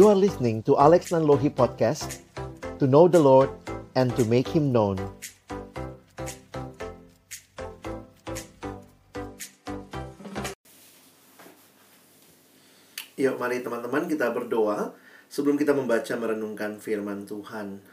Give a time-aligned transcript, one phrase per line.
[0.00, 2.24] You are listening to Alex Nanlohi Podcast
[2.80, 3.52] To know the Lord
[3.92, 4.96] and to make Him known.
[13.20, 14.96] Yuk mari teman-teman kita berdoa
[15.28, 17.84] Sebelum kita membaca merenungkan firman Tuhan.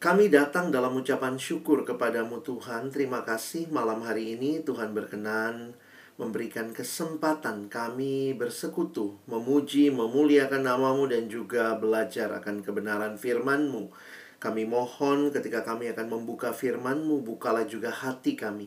[0.00, 2.88] Kami datang dalam ucapan syukur kepadamu Tuhan.
[2.88, 5.76] Terima kasih malam hari ini Tuhan berkenan
[6.18, 13.94] memberikan kesempatan kami bersekutu, memuji, memuliakan namamu dan juga belajar akan kebenaran firmanmu.
[14.42, 18.66] Kami mohon ketika kami akan membuka firmanmu, bukalah juga hati kami.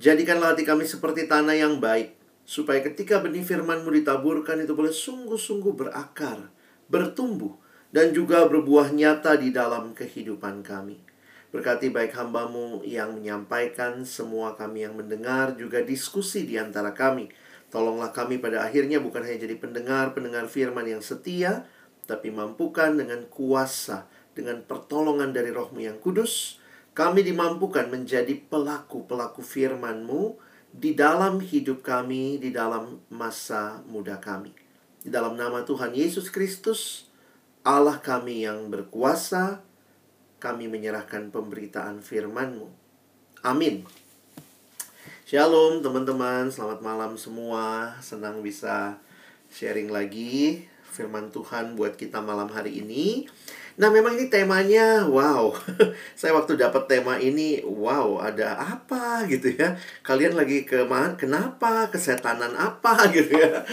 [0.00, 2.16] Jadikanlah hati kami seperti tanah yang baik,
[2.48, 6.48] supaya ketika benih firmanmu ditaburkan itu boleh sungguh-sungguh berakar,
[6.88, 7.56] bertumbuh,
[7.92, 11.05] dan juga berbuah nyata di dalam kehidupan kami.
[11.54, 17.30] Berkati baik hambamu yang menyampaikan, semua kami yang mendengar, juga diskusi di antara kami.
[17.70, 21.66] Tolonglah kami pada akhirnya bukan hanya jadi pendengar-pendengar firman yang setia,
[22.06, 26.62] tapi mampukan dengan kuasa, dengan pertolongan dari rohmu yang kudus,
[26.96, 30.38] kami dimampukan menjadi pelaku-pelaku firman-Mu
[30.70, 34.54] di dalam hidup kami, di dalam masa muda kami.
[35.02, 37.10] Di dalam nama Tuhan Yesus Kristus,
[37.66, 39.65] Allah kami yang berkuasa,
[40.36, 42.68] kami menyerahkan pemberitaan firman-Mu.
[43.40, 43.88] Amin.
[45.24, 47.96] Shalom teman-teman, selamat malam semua.
[48.04, 49.00] Senang bisa
[49.48, 53.28] sharing lagi firman Tuhan buat kita malam hari ini.
[53.76, 55.52] Nah, memang ini temanya wow.
[56.20, 59.76] Saya waktu dapat tema ini, wow, ada apa gitu ya.
[60.00, 60.88] Kalian lagi ke
[61.20, 61.88] kenapa?
[61.92, 63.64] Kesetanan apa gitu ya.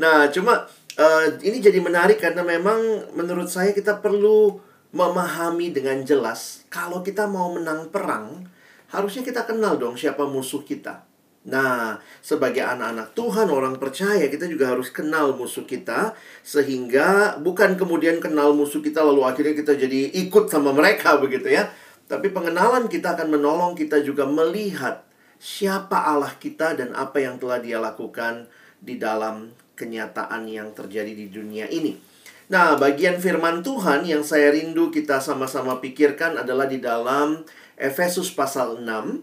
[0.00, 0.64] nah, cuma
[0.96, 7.30] uh, ini jadi menarik karena memang menurut saya kita perlu memahami dengan jelas kalau kita
[7.30, 8.46] mau menang perang
[8.90, 11.06] harusnya kita kenal dong siapa musuh kita.
[11.40, 16.12] Nah, sebagai anak-anak Tuhan, orang percaya, kita juga harus kenal musuh kita,
[16.44, 21.72] sehingga bukan kemudian kenal musuh kita, lalu akhirnya kita jadi ikut sama mereka, begitu ya.
[22.04, 25.00] Tapi pengenalan kita akan menolong kita juga melihat
[25.40, 28.44] siapa Allah kita dan apa yang telah Dia lakukan
[28.76, 29.48] di dalam
[29.80, 32.09] kenyataan yang terjadi di dunia ini.
[32.50, 37.46] Nah, bagian firman Tuhan yang saya rindu kita sama-sama pikirkan adalah di dalam
[37.78, 39.22] Efesus pasal 6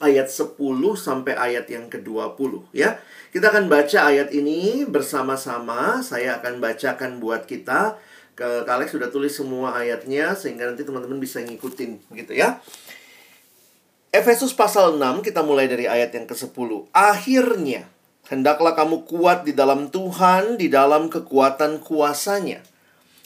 [0.00, 0.56] ayat 10
[0.96, 2.96] sampai ayat yang ke-20 ya.
[3.28, 6.00] Kita akan baca ayat ini bersama-sama.
[6.00, 8.00] Saya akan bacakan buat kita.
[8.32, 12.56] Ke Alex sudah tulis semua ayatnya sehingga nanti teman-teman bisa ngikutin begitu ya.
[14.16, 16.88] Efesus pasal 6 kita mulai dari ayat yang ke-10.
[16.88, 17.84] Akhirnya
[18.28, 22.60] Hendaklah kamu kuat di dalam Tuhan, di dalam kekuatan kuasanya.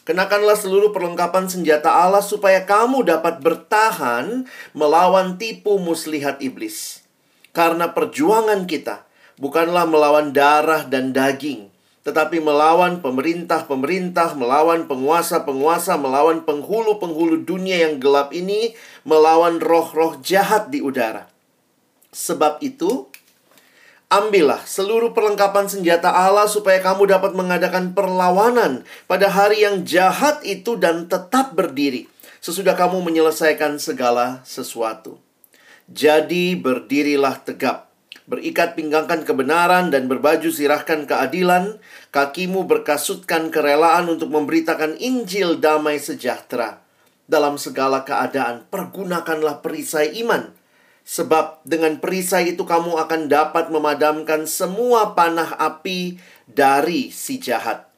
[0.05, 4.45] Kenakanlah seluruh perlengkapan senjata Allah supaya kamu dapat bertahan
[4.77, 7.01] melawan tipu muslihat iblis.
[7.57, 9.09] Karena perjuangan kita
[9.41, 11.73] bukanlah melawan darah dan daging,
[12.05, 18.77] tetapi melawan pemerintah-pemerintah, melawan penguasa-penguasa, melawan penghulu-penghulu dunia yang gelap ini,
[19.09, 21.33] melawan roh-roh jahat di udara.
[22.13, 23.09] Sebab itu,
[24.13, 30.77] Ambillah seluruh perlengkapan senjata Allah supaya kamu dapat mengadakan perlawanan pada hari yang jahat itu
[30.77, 32.07] dan tetap berdiri
[32.45, 35.17] sesudah kamu menyelesaikan segala sesuatu.
[35.89, 37.89] Jadi berdirilah tegap,
[38.29, 41.81] berikat pinggangkan kebenaran dan berbaju sirahkan keadilan,
[42.13, 46.85] kakimu berkasutkan kerelaan untuk memberitakan Injil damai sejahtera.
[47.25, 50.53] Dalam segala keadaan pergunakanlah perisai iman
[51.05, 56.17] Sebab dengan perisai itu kamu akan dapat memadamkan semua panah api
[56.49, 57.93] dari si jahat.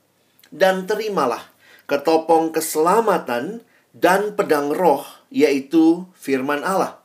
[0.50, 1.54] Dan terimalah
[1.86, 3.62] ketopong keselamatan
[3.94, 6.98] dan pedang roh, yaitu firman Allah.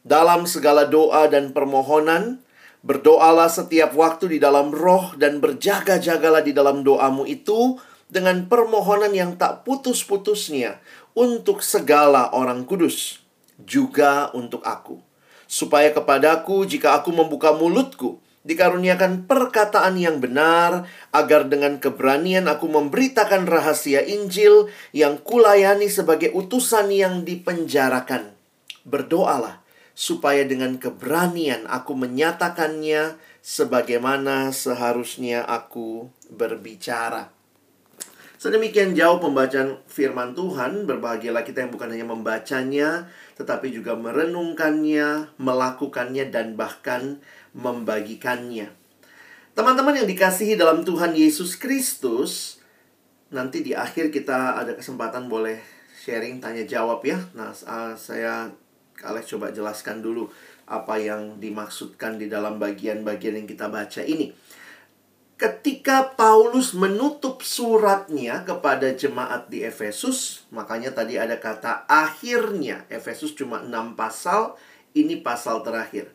[0.00, 2.40] Dalam segala doa dan permohonan,
[2.80, 7.76] berdoalah setiap waktu di dalam roh dan berjaga-jagalah di dalam doamu itu
[8.08, 10.80] dengan permohonan yang tak putus-putusnya
[11.12, 13.20] untuk segala orang kudus,
[13.60, 15.13] juga untuk aku
[15.54, 23.46] supaya kepadaku jika aku membuka mulutku dikaruniakan perkataan yang benar agar dengan keberanian aku memberitakan
[23.46, 28.34] rahasia Injil yang kulayani sebagai utusan yang dipenjarakan.
[28.82, 29.62] Berdoalah
[29.94, 37.30] supaya dengan keberanian aku menyatakannya sebagaimana seharusnya aku berbicara.
[38.44, 43.08] Sedemikian jauh pembacaan firman Tuhan, berbahagialah kita yang bukan hanya membacanya,
[43.40, 47.24] tetapi juga merenungkannya, melakukannya, dan bahkan
[47.56, 48.68] membagikannya.
[49.56, 52.60] Teman-teman yang dikasihi dalam Tuhan Yesus Kristus,
[53.32, 55.64] nanti di akhir kita ada kesempatan boleh
[56.04, 57.16] sharing, tanya jawab ya.
[57.32, 58.52] Nah, uh, saya
[59.00, 60.28] Alex coba jelaskan dulu
[60.68, 64.36] apa yang dimaksudkan di dalam bagian-bagian yang kita baca ini.
[65.44, 72.88] Ketika Paulus menutup suratnya kepada jemaat di Efesus, makanya tadi ada kata akhirnya.
[72.88, 74.56] Efesus cuma 6 pasal,
[74.96, 76.08] ini pasal terakhir.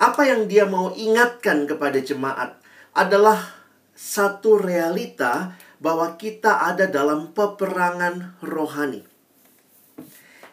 [0.00, 2.56] Apa yang dia mau ingatkan kepada jemaat
[2.96, 3.60] adalah
[3.92, 9.04] satu realita bahwa kita ada dalam peperangan rohani.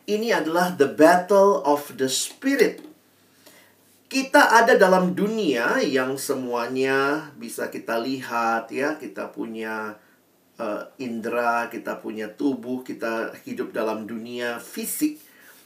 [0.03, 2.83] Ini adalah the battle of the spirit
[4.13, 9.97] kita ada dalam dunia yang semuanya bisa kita lihat ya, kita punya
[10.61, 15.17] uh, indera, kita punya tubuh, kita hidup dalam dunia fisik.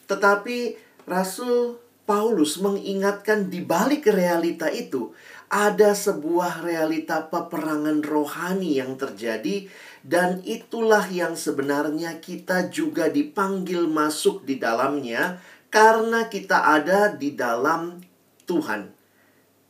[0.08, 1.76] Tetapi Rasul
[2.08, 5.12] Paulus mengingatkan di balik realita itu
[5.52, 9.68] ada sebuah realita peperangan rohani yang terjadi
[10.08, 18.07] dan itulah yang sebenarnya kita juga dipanggil masuk di dalamnya karena kita ada di dalam
[18.48, 18.96] Tuhan.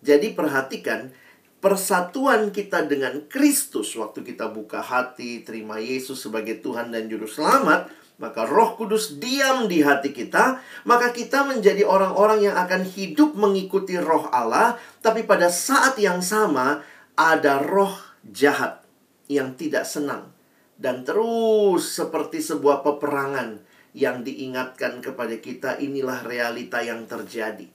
[0.05, 1.09] Jadi perhatikan
[1.57, 7.89] persatuan kita dengan Kristus waktu kita buka hati, terima Yesus sebagai Tuhan dan juru selamat,
[8.21, 13.97] maka Roh Kudus diam di hati kita, maka kita menjadi orang-orang yang akan hidup mengikuti
[13.97, 16.85] Roh Allah, tapi pada saat yang sama
[17.17, 18.85] ada roh jahat
[19.25, 20.37] yang tidak senang
[20.77, 23.59] dan terus seperti sebuah peperangan
[23.97, 27.65] yang diingatkan kepada kita inilah realita yang terjadi.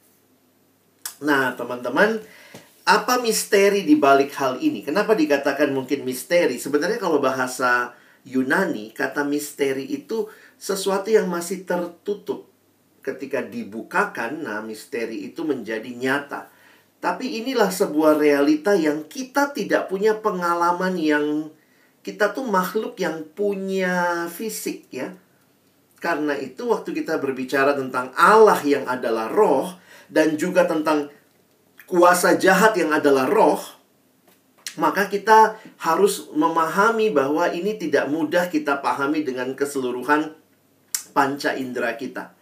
[1.22, 2.18] Nah, teman-teman,
[2.82, 4.82] apa misteri di balik hal ini?
[4.82, 6.58] Kenapa dikatakan mungkin misteri?
[6.58, 7.94] Sebenarnya kalau bahasa
[8.26, 10.26] Yunani, kata misteri itu
[10.58, 12.50] sesuatu yang masih tertutup.
[13.02, 16.50] Ketika dibukakan, nah misteri itu menjadi nyata.
[17.02, 21.50] Tapi inilah sebuah realita yang kita tidak punya pengalaman yang
[22.06, 25.14] kita tuh makhluk yang punya fisik ya.
[25.98, 29.81] Karena itu waktu kita berbicara tentang Allah yang adalah roh,
[30.12, 31.08] dan juga tentang
[31.88, 33.64] kuasa jahat yang adalah roh,
[34.76, 40.36] maka kita harus memahami bahwa ini tidak mudah kita pahami dengan keseluruhan
[41.16, 42.36] panca indera kita.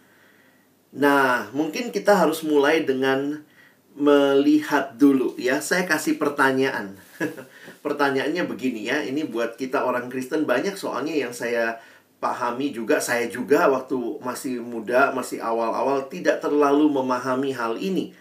[0.91, 3.47] Nah, mungkin kita harus mulai dengan
[3.95, 5.63] melihat dulu ya.
[5.63, 6.99] Saya kasih pertanyaan.
[7.85, 11.79] Pertanyaannya begini ya, ini buat kita orang Kristen banyak soalnya yang saya
[12.21, 18.13] pahami juga saya juga waktu masih muda, masih awal-awal tidak terlalu memahami hal ini.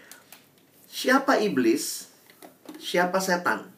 [0.89, 2.09] Siapa iblis?
[2.81, 3.69] Siapa setan?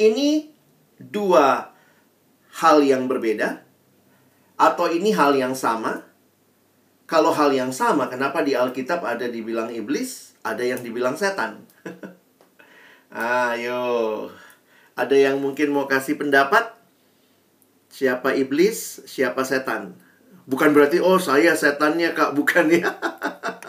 [0.00, 0.48] Ini
[0.96, 1.76] dua
[2.64, 3.60] hal yang berbeda
[4.56, 6.08] atau ini hal yang sama?
[7.04, 11.68] Kalau hal yang sama, kenapa di Alkitab ada dibilang iblis, ada yang dibilang setan?
[13.12, 14.30] Ayo.
[14.94, 16.79] Ada yang mungkin mau kasih pendapat?
[17.90, 19.98] Siapa iblis, siapa setan.
[20.46, 22.94] Bukan berarti, oh saya setannya kak, bukan ya.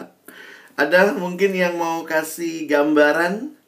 [0.80, 3.58] Ada mungkin yang mau kasih gambaran?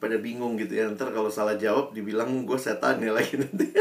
[0.00, 3.70] Pada bingung gitu ya, ntar kalau salah jawab dibilang gue setan ya lagi nanti.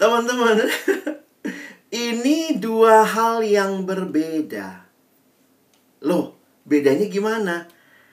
[0.00, 0.64] Teman-teman,
[1.92, 4.88] ini dua hal yang berbeda.
[6.02, 6.34] Loh,
[6.64, 7.68] bedanya gimana?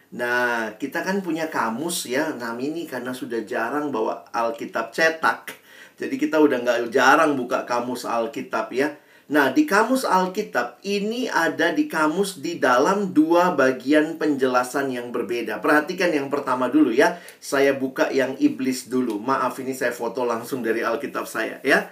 [0.07, 2.31] Nah, kita kan punya kamus ya.
[2.31, 5.51] Nah, ini karena sudah jarang bawa Alkitab cetak.
[6.00, 8.95] Jadi kita udah nggak jarang buka kamus Alkitab ya.
[9.27, 15.59] Nah, di kamus Alkitab ini ada di kamus di dalam dua bagian penjelasan yang berbeda.
[15.59, 17.19] Perhatikan yang pertama dulu ya.
[17.44, 19.19] Saya buka yang iblis dulu.
[19.19, 21.92] Maaf ini saya foto langsung dari Alkitab saya ya.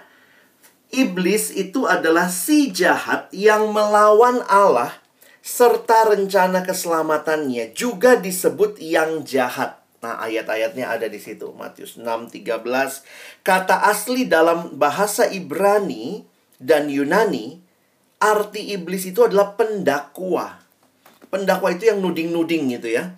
[0.88, 4.96] Iblis itu adalah si jahat yang melawan Allah
[5.46, 9.78] serta rencana keselamatannya juga disebut yang jahat.
[10.02, 11.54] Nah, ayat-ayatnya ada di situ.
[11.54, 13.06] Matius 6:13.
[13.46, 16.26] Kata asli dalam bahasa Ibrani
[16.58, 17.62] dan Yunani,
[18.18, 20.58] arti iblis itu adalah pendakwa.
[21.30, 23.14] Pendakwa itu yang nuding-nuding gitu ya.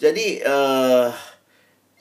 [0.00, 1.12] Jadi uh,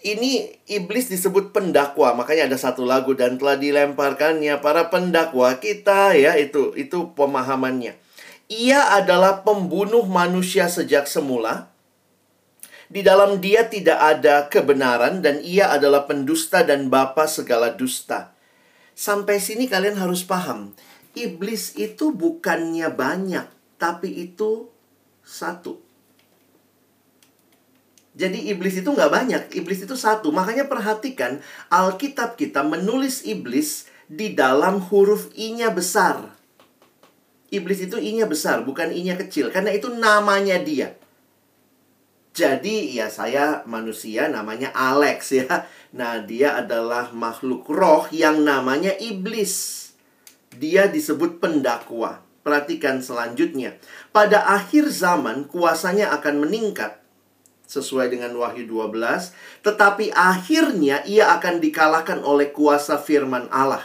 [0.07, 6.39] ini iblis disebut pendakwa, makanya ada satu lagu dan telah dilemparkannya para pendakwa kita ya
[6.39, 8.04] itu itu pemahamannya.
[8.45, 11.73] Ia adalah pembunuh manusia sejak semula.
[12.85, 18.37] Di dalam dia tidak ada kebenaran dan ia adalah pendusta dan bapa segala dusta.
[18.93, 20.77] Sampai sini kalian harus paham.
[21.17, 23.49] Iblis itu bukannya banyak,
[23.81, 24.69] tapi itu
[25.25, 25.81] satu.
[28.15, 30.29] Jadi iblis itu nggak banyak, iblis itu satu.
[30.29, 31.41] Makanya perhatikan
[31.73, 36.34] Alkitab kita menulis iblis di dalam huruf I-nya besar.
[37.55, 39.47] Iblis itu inya besar, bukan inya kecil.
[39.49, 40.91] Karena itu namanya dia.
[42.35, 45.63] Jadi ya saya manusia namanya Alex ya.
[45.95, 49.87] Nah dia adalah makhluk roh yang namanya iblis.
[50.51, 52.19] Dia disebut pendakwa.
[52.43, 53.79] Perhatikan selanjutnya.
[54.11, 56.99] Pada akhir zaman kuasanya akan meningkat
[57.65, 59.33] sesuai dengan Wahyu 12,
[59.65, 63.81] tetapi akhirnya ia akan dikalahkan oleh kuasa firman Allah.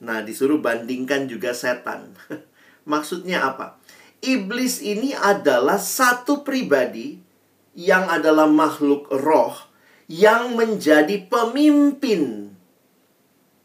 [0.00, 2.16] Nah, disuruh bandingkan juga setan.
[2.84, 3.80] Maksudnya apa?
[4.24, 7.20] Iblis ini adalah satu pribadi
[7.76, 9.52] yang adalah makhluk roh
[10.08, 12.52] yang menjadi pemimpin.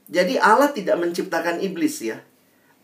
[0.09, 2.19] Jadi Allah tidak menciptakan iblis ya.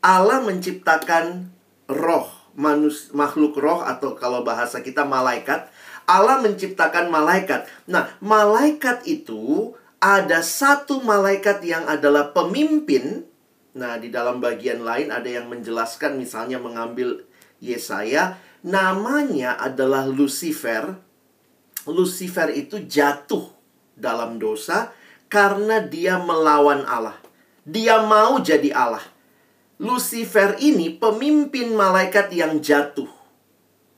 [0.06, 1.50] Allah menciptakan
[1.90, 5.66] roh, manus, makhluk roh atau kalau bahasa kita malaikat.
[6.06, 7.66] Allah menciptakan malaikat.
[7.90, 13.26] Nah, malaikat itu ada satu malaikat yang adalah pemimpin.
[13.76, 17.28] Nah, di dalam bagian lain ada yang menjelaskan misalnya mengambil
[17.60, 20.96] Yesaya, namanya adalah Lucifer.
[21.84, 23.52] Lucifer itu jatuh
[23.94, 24.96] dalam dosa
[25.28, 27.20] karena dia melawan Allah.
[27.68, 29.04] Dia mau jadi Allah.
[29.76, 33.12] Lucifer ini pemimpin malaikat yang jatuh.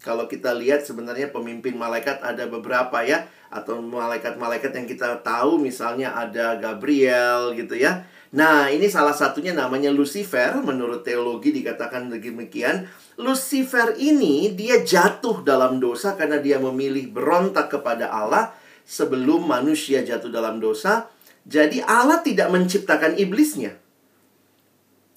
[0.02, 6.18] Kalau kita lihat sebenarnya pemimpin malaikat ada beberapa ya atau malaikat-malaikat yang kita tahu misalnya
[6.18, 8.08] ada Gabriel gitu ya.
[8.36, 12.90] Nah, ini salah satunya namanya Lucifer menurut teologi dikatakan demikian.
[13.16, 18.52] Lucifer ini dia jatuh dalam dosa karena dia memilih berontak kepada Allah
[18.84, 21.08] sebelum manusia jatuh dalam dosa.
[21.48, 23.80] Jadi Allah tidak menciptakan iblisnya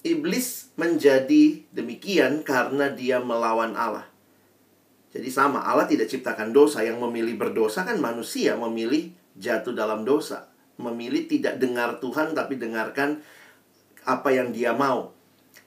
[0.01, 4.09] iblis menjadi demikian karena dia melawan Allah.
[5.11, 6.87] Jadi sama, Allah tidak ciptakan dosa.
[6.87, 10.50] Yang memilih berdosa kan manusia memilih jatuh dalam dosa.
[10.81, 13.21] Memilih tidak dengar Tuhan tapi dengarkan
[14.09, 15.13] apa yang dia mau.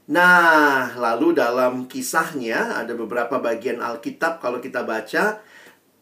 [0.09, 5.39] Nah, lalu dalam kisahnya ada beberapa bagian Alkitab kalau kita baca,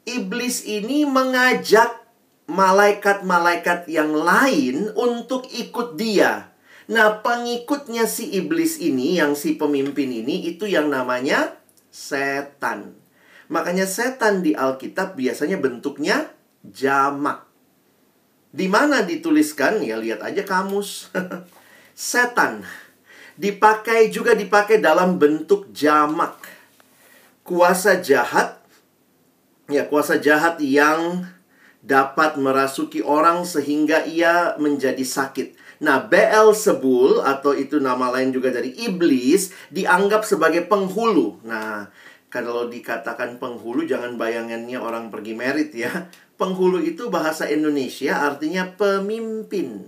[0.08, 2.02] iblis ini mengajak
[2.50, 6.52] malaikat-malaikat yang lain untuk ikut dia
[6.92, 11.56] Nah, pengikutnya si iblis ini, yang si pemimpin ini, itu yang namanya
[11.88, 13.00] setan.
[13.48, 16.28] Makanya setan di Alkitab biasanya bentuknya
[16.68, 17.48] jamak.
[18.52, 19.80] Di mana dituliskan?
[19.84, 21.08] Ya lihat aja kamus.
[21.96, 22.64] setan
[23.40, 26.38] dipakai juga dipakai dalam bentuk jamak.
[27.42, 28.62] Kuasa jahat
[29.72, 31.26] ya kuasa jahat yang
[31.82, 35.58] dapat merasuki orang sehingga ia menjadi sakit.
[35.82, 36.06] Nah,
[36.54, 41.42] Sebul atau itu nama lain juga dari iblis dianggap sebagai penghulu.
[41.42, 41.90] Nah,
[42.30, 45.90] kalau dikatakan penghulu jangan bayangannya orang pergi merit ya.
[46.42, 49.86] Penghulu itu bahasa Indonesia artinya pemimpin.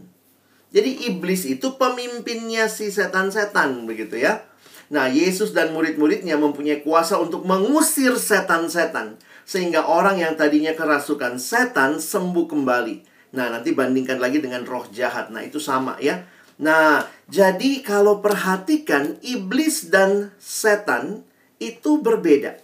[0.70, 4.46] Jadi iblis itu pemimpinnya si setan-setan begitu ya.
[4.94, 9.18] Nah, Yesus dan murid-muridnya mempunyai kuasa untuk mengusir setan-setan
[9.50, 12.96] sehingga orang yang tadinya kerasukan setan sembuh kembali.
[13.34, 15.34] Nah, nanti bandingkan lagi dengan roh jahat.
[15.34, 16.22] Nah, itu sama ya.
[16.62, 21.26] Nah, jadi kalau perhatikan iblis dan setan
[21.58, 22.63] itu berbeda.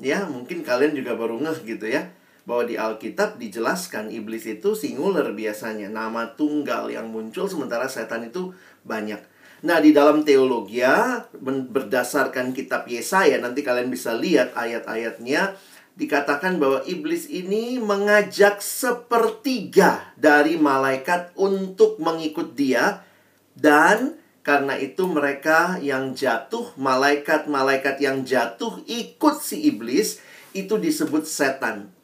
[0.00, 2.08] Ya, mungkin kalian juga baru ngeh gitu ya.
[2.48, 5.92] Bahwa di Alkitab dijelaskan iblis itu singular biasanya.
[5.92, 9.20] Nama tunggal yang muncul sementara setan itu banyak.
[9.60, 15.60] Nah, di dalam teologi ya, berdasarkan kitab Yesaya, nanti kalian bisa lihat ayat-ayatnya
[16.00, 23.04] dikatakan bahwa iblis ini mengajak sepertiga dari malaikat untuk mengikut dia
[23.52, 24.16] dan
[24.50, 30.18] karena itu mereka yang jatuh, malaikat-malaikat yang jatuh ikut si iblis
[30.50, 31.94] itu disebut setan.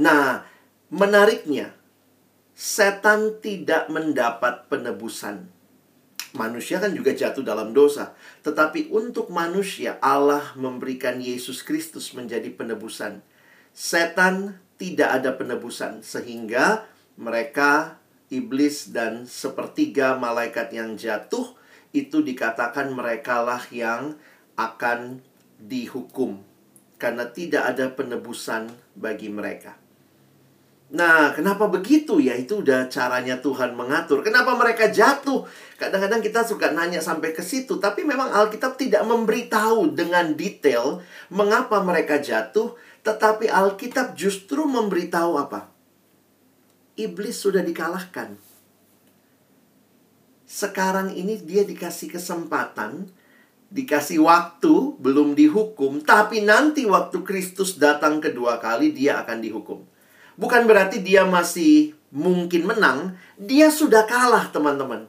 [0.00, 0.48] Nah,
[0.88, 1.76] menariknya
[2.56, 5.44] setan tidak mendapat penebusan.
[6.32, 8.16] Manusia kan juga jatuh dalam dosa,
[8.48, 13.20] tetapi untuk manusia Allah memberikan Yesus Kristus menjadi penebusan
[13.76, 16.88] setan tidak ada penebusan sehingga
[17.20, 18.00] mereka
[18.32, 21.59] iblis dan sepertiga malaikat yang jatuh
[21.90, 24.14] itu dikatakan merekalah yang
[24.54, 25.20] akan
[25.58, 26.40] dihukum
[27.00, 29.74] karena tidak ada penebusan bagi mereka.
[30.90, 32.18] Nah, kenapa begitu?
[32.18, 34.26] Ya itu udah caranya Tuhan mengatur.
[34.26, 35.46] Kenapa mereka jatuh?
[35.78, 40.98] Kadang-kadang kita suka nanya sampai ke situ, tapi memang Alkitab tidak memberitahu dengan detail
[41.30, 45.72] mengapa mereka jatuh tetapi Alkitab justru memberitahu apa?
[47.00, 48.36] Iblis sudah dikalahkan.
[50.50, 53.06] Sekarang ini dia dikasih kesempatan,
[53.70, 59.86] dikasih waktu, belum dihukum, tapi nanti waktu Kristus datang kedua kali dia akan dihukum.
[60.34, 65.06] Bukan berarti dia masih mungkin menang, dia sudah kalah, teman-teman.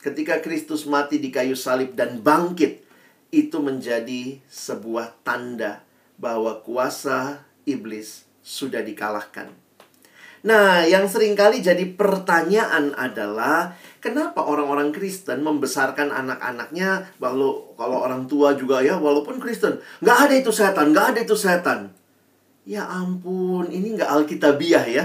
[0.00, 2.80] Ketika Kristus mati di kayu salib dan bangkit,
[3.28, 5.84] itu menjadi sebuah tanda
[6.16, 9.52] bahwa kuasa iblis sudah dikalahkan.
[10.42, 18.26] Nah, yang sering kali jadi pertanyaan adalah kenapa orang-orang Kristen membesarkan anak-anaknya kalau kalau orang
[18.26, 21.94] tua juga ya walaupun Kristen nggak ada itu setan, nggak ada itu setan.
[22.66, 25.04] Ya ampun, ini nggak alkitabiah ya.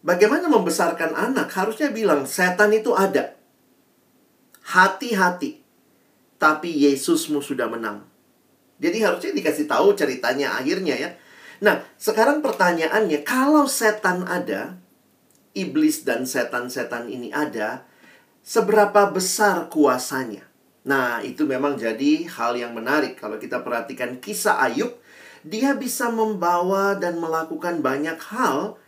[0.00, 1.52] Bagaimana membesarkan anak?
[1.52, 3.36] Harusnya bilang setan itu ada.
[4.64, 5.60] Hati-hati.
[6.40, 8.08] Tapi Yesusmu sudah menang.
[8.80, 11.10] Jadi harusnya dikasih tahu ceritanya akhirnya ya.
[11.60, 14.80] Nah, sekarang pertanyaannya, kalau setan ada,
[15.56, 17.84] iblis dan setan-setan ini ada,
[18.44, 20.46] seberapa besar kuasanya?
[20.86, 23.20] Nah, itu memang jadi hal yang menarik.
[23.20, 24.96] Kalau kita perhatikan kisah Ayub,
[25.44, 28.80] dia bisa membawa dan melakukan banyak hal,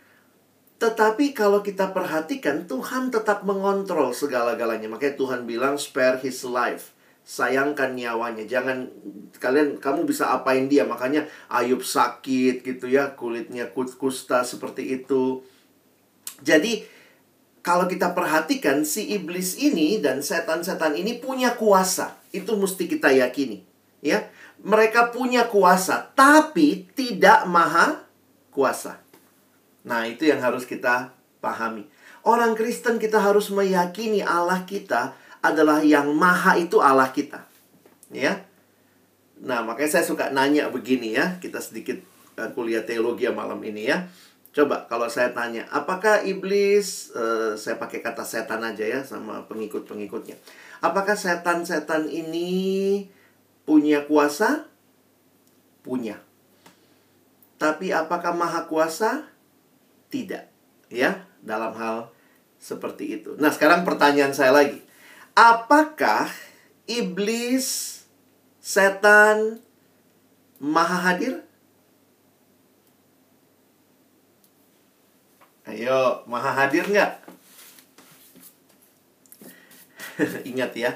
[0.81, 4.89] tetapi kalau kita perhatikan, Tuhan tetap mengontrol segala-galanya.
[4.89, 6.93] Makanya Tuhan bilang, spare his life
[7.23, 8.91] sayangkan nyawanya jangan
[9.39, 15.39] kalian kamu bisa apain dia makanya Ayub sakit gitu ya kulitnya kusta seperti itu
[16.43, 16.83] jadi
[17.63, 23.63] kalau kita perhatikan si iblis ini dan setan-setan ini punya kuasa itu mesti kita yakini
[24.03, 24.27] ya
[24.59, 28.03] mereka punya kuasa tapi tidak maha
[28.51, 28.99] kuasa
[29.87, 31.87] nah itu yang harus kita pahami
[32.27, 37.43] orang Kristen kita harus meyakini Allah kita adalah yang maha itu Allah kita.
[38.15, 38.47] Ya.
[39.43, 41.35] Nah, makanya saya suka nanya begini ya.
[41.43, 41.99] Kita sedikit
[42.39, 44.07] uh, kuliah teologi malam ini ya.
[44.53, 50.37] Coba kalau saya tanya, apakah iblis uh, saya pakai kata setan aja ya sama pengikut-pengikutnya.
[50.79, 53.09] Apakah setan-setan ini
[53.65, 54.69] punya kuasa?
[55.81, 56.21] Punya.
[57.57, 59.25] Tapi apakah maha kuasa?
[60.13, 60.45] Tidak.
[60.93, 62.13] Ya, dalam hal
[62.61, 63.33] seperti itu.
[63.41, 64.83] Nah, sekarang pertanyaan saya lagi
[65.33, 66.29] Apakah
[66.85, 68.05] iblis,
[68.61, 69.65] setan,
[70.61, 71.41] maha hadir?
[75.63, 77.13] Ayo, maha hadir nggak?
[80.49, 80.91] Ingat ya,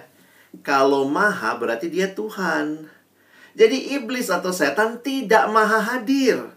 [0.62, 2.91] kalau maha berarti dia Tuhan.
[3.57, 6.53] Jadi iblis atau setan tidak maha hadir.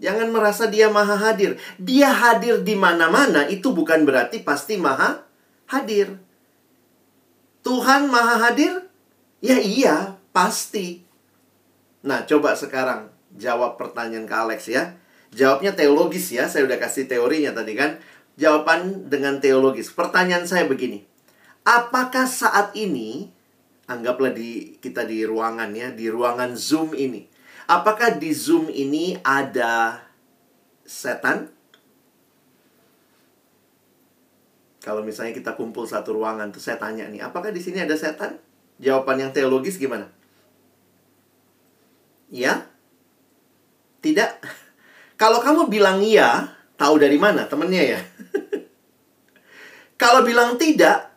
[0.00, 1.60] Jangan merasa dia maha hadir.
[1.76, 5.22] Dia hadir di mana-mana itu bukan berarti pasti maha
[5.68, 6.24] hadir.
[7.64, 8.92] Tuhan Maha Hadir?
[9.40, 11.00] Ya iya, pasti.
[12.04, 15.00] Nah, coba sekarang jawab pertanyaan ke Alex ya.
[15.34, 17.98] Jawabnya teologis ya, saya udah kasih teorinya tadi kan.
[18.38, 19.90] Jawaban dengan teologis.
[19.90, 21.02] Pertanyaan saya begini.
[21.66, 23.34] Apakah saat ini,
[23.90, 27.26] anggaplah di kita di ruangan ya, di ruangan Zoom ini.
[27.66, 30.06] Apakah di Zoom ini ada
[30.86, 31.50] setan?
[34.84, 38.36] Kalau misalnya kita kumpul satu ruangan, tuh saya tanya nih, apakah di sini ada setan?
[38.76, 40.12] Jawaban yang teologis gimana?
[42.28, 42.68] Ya?
[44.04, 44.30] Tidak?
[45.24, 48.00] Kalau kamu bilang iya, tahu dari mana temennya ya?
[50.02, 51.16] Kalau bilang tidak,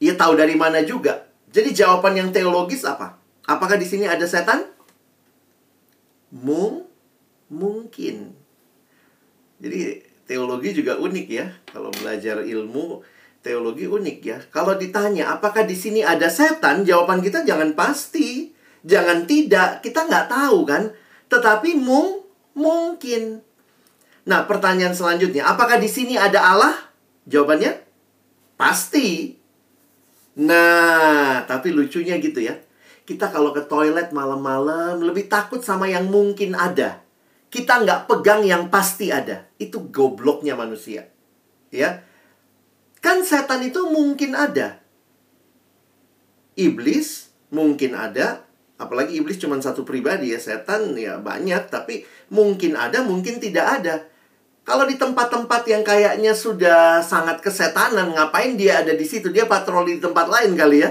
[0.00, 1.28] ya tahu dari mana juga.
[1.52, 3.20] Jadi jawaban yang teologis apa?
[3.44, 4.64] Apakah di sini ada setan?
[6.32, 6.88] Mung
[7.52, 8.32] mungkin.
[9.60, 11.52] Jadi teologi juga unik ya.
[11.68, 13.04] Kalau belajar ilmu
[13.44, 14.40] teologi unik ya.
[14.48, 19.84] Kalau ditanya apakah di sini ada setan, jawaban kita jangan pasti, jangan tidak.
[19.84, 20.88] Kita nggak tahu kan.
[21.28, 22.25] Tetapi mung
[22.56, 23.44] mungkin.
[24.26, 26.74] Nah, pertanyaan selanjutnya, apakah di sini ada Allah?
[27.28, 27.78] Jawabannya
[28.58, 29.38] pasti.
[30.40, 32.58] Nah, tapi lucunya gitu ya.
[33.06, 37.06] Kita kalau ke toilet malam-malam lebih takut sama yang mungkin ada
[37.56, 39.48] kita nggak pegang yang pasti ada.
[39.56, 41.08] Itu gobloknya manusia.
[41.70, 42.02] Ya.
[43.00, 44.82] Kan setan itu mungkin ada.
[46.58, 48.44] Iblis mungkin ada.
[48.76, 50.40] Apalagi iblis cuma satu pribadi ya.
[50.42, 51.70] Setan ya banyak.
[51.70, 53.94] Tapi mungkin ada, mungkin tidak ada.
[54.66, 59.30] Kalau di tempat-tempat yang kayaknya sudah sangat kesetanan, ngapain dia ada di situ?
[59.30, 60.90] Dia patroli di tempat lain kali ya.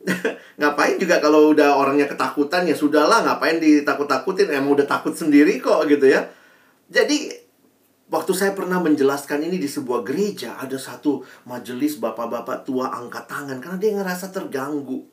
[0.60, 5.84] ngapain juga kalau udah orangnya ketakutan ya sudahlah ngapain ditakut-takutin emang udah takut sendiri kok
[5.90, 6.24] gitu ya.
[6.88, 7.34] Jadi
[8.10, 13.58] waktu saya pernah menjelaskan ini di sebuah gereja ada satu majelis bapak-bapak tua angkat tangan
[13.62, 15.06] karena dia ngerasa terganggu.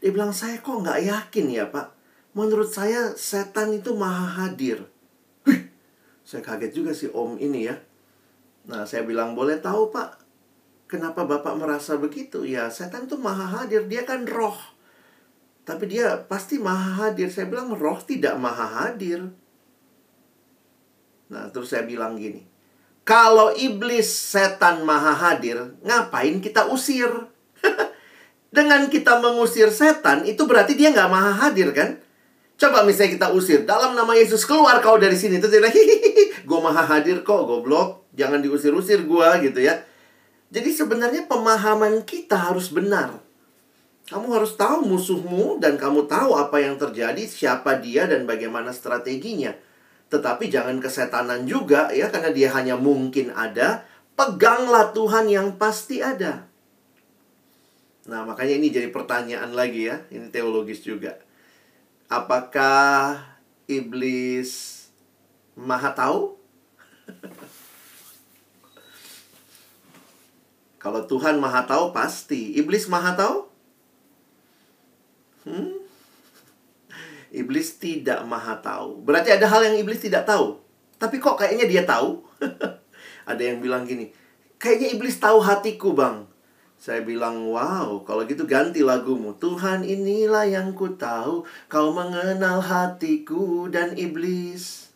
[0.00, 1.99] Dia bilang saya kok nggak yakin ya pak.
[2.36, 4.86] Menurut saya setan itu maha hadir.
[5.46, 5.66] Wih,
[6.22, 7.76] saya kaget juga si om ini ya.
[8.70, 10.20] Nah saya bilang boleh tahu pak
[10.90, 12.42] Kenapa Bapak merasa begitu?
[12.42, 13.86] Ya, setan itu maha hadir.
[13.86, 14.58] Dia kan roh.
[15.62, 17.30] Tapi dia pasti maha hadir.
[17.30, 19.30] Saya bilang roh tidak maha hadir.
[21.30, 22.42] Nah, terus saya bilang gini.
[23.06, 27.06] Kalau iblis setan maha hadir, ngapain kita usir?
[28.50, 32.02] Dengan kita mengusir setan, itu berarti dia nggak maha hadir kan?
[32.60, 35.40] Coba misalnya kita usir, dalam nama Yesus keluar kau dari sini.
[35.40, 35.72] Terus dia bilang,
[36.44, 38.04] gue maha hadir kok, goblok.
[38.12, 39.80] Jangan diusir-usir gue gitu ya.
[40.52, 43.16] Jadi sebenarnya pemahaman kita harus benar.
[44.12, 49.56] Kamu harus tahu musuhmu dan kamu tahu apa yang terjadi, siapa dia dan bagaimana strateginya.
[50.12, 53.88] Tetapi jangan kesetanan juga ya karena dia hanya mungkin ada.
[54.12, 56.44] Peganglah Tuhan yang pasti ada.
[58.04, 60.04] Nah, makanya ini jadi pertanyaan lagi ya.
[60.12, 61.29] Ini teologis juga
[62.10, 63.22] Apakah
[63.70, 64.90] iblis
[65.54, 66.34] maha tahu?
[70.82, 72.58] Kalau Tuhan maha tahu pasti.
[72.58, 73.46] Iblis maha tahu?
[75.46, 75.86] Hmm?
[77.30, 79.06] Iblis tidak maha tahu.
[79.06, 80.58] Berarti ada hal yang iblis tidak tahu.
[80.98, 82.26] Tapi kok kayaknya dia tahu?
[83.30, 84.10] ada yang bilang gini,
[84.58, 86.26] kayaknya iblis tahu hatiku bang.
[86.80, 89.36] Saya bilang, wow, kalau gitu ganti lagumu.
[89.36, 94.88] Tuhan inilah yang ku tahu, kau mengenal hatiku dan iblis.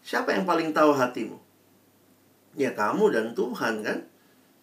[0.00, 1.36] Siapa yang paling tahu hatimu?
[2.56, 4.08] Ya kamu dan Tuhan kan?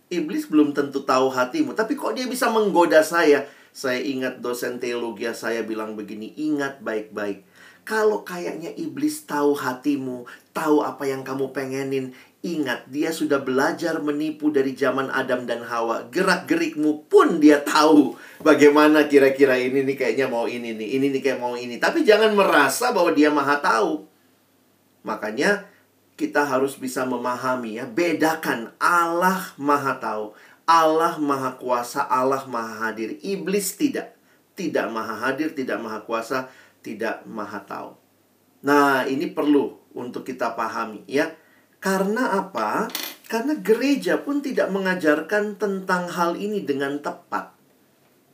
[0.10, 3.46] Iblis belum tentu tahu hatimu, tapi kok dia bisa menggoda saya?
[3.70, 7.46] Saya ingat dosen teologi saya bilang begini, ingat baik-baik.
[7.86, 12.12] Kalau kayaknya iblis tahu hatimu, tahu apa yang kamu pengenin,
[12.46, 16.06] Ingat, dia sudah belajar menipu dari zaman Adam dan Hawa.
[16.14, 18.14] Gerak-gerikmu pun dia tahu
[18.46, 21.82] bagaimana kira-kira ini nih kayaknya mau ini nih, ini nih kayak mau ini.
[21.82, 24.06] Tapi jangan merasa bahwa dia maha tahu.
[25.02, 25.66] Makanya
[26.14, 30.38] kita harus bisa memahami ya, bedakan Allah maha tahu,
[30.70, 33.18] Allah maha kuasa, Allah maha hadir.
[33.26, 34.14] Iblis tidak.
[34.54, 36.54] Tidak maha hadir, tidak maha kuasa,
[36.86, 37.98] tidak maha tahu.
[38.62, 41.34] Nah, ini perlu untuk kita pahami ya
[41.78, 42.90] karena apa?
[43.28, 47.54] Karena gereja pun tidak mengajarkan tentang hal ini dengan tepat.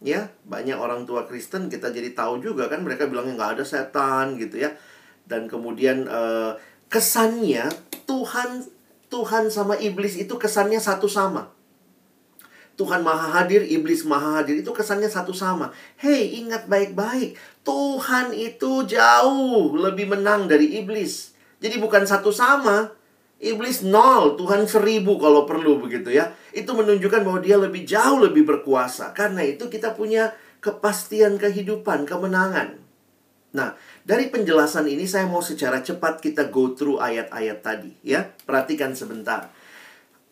[0.03, 4.35] Ya, banyak orang tua Kristen kita jadi tahu juga kan mereka bilangnya nggak ada setan
[4.35, 4.75] gitu ya.
[5.23, 6.51] Dan kemudian eh,
[6.91, 7.71] kesannya
[8.03, 8.67] Tuhan
[9.07, 11.53] Tuhan sama iblis itu kesannya satu sama.
[12.73, 15.69] Tuhan maha hadir, iblis maha hadir itu kesannya satu sama.
[16.01, 17.37] Hei, ingat baik-baik.
[17.61, 21.37] Tuhan itu jauh lebih menang dari iblis.
[21.61, 22.89] Jadi bukan satu sama.
[23.43, 26.31] Iblis nol, Tuhan seribu kalau perlu begitu ya.
[26.55, 29.11] Itu menunjukkan bahwa dia lebih jauh lebih berkuasa.
[29.11, 30.31] Karena itu kita punya
[30.63, 32.79] kepastian kehidupan, kemenangan.
[33.53, 33.75] Nah,
[34.07, 38.31] dari penjelasan ini saya mau secara cepat kita go through ayat-ayat tadi ya.
[38.47, 39.51] Perhatikan sebentar.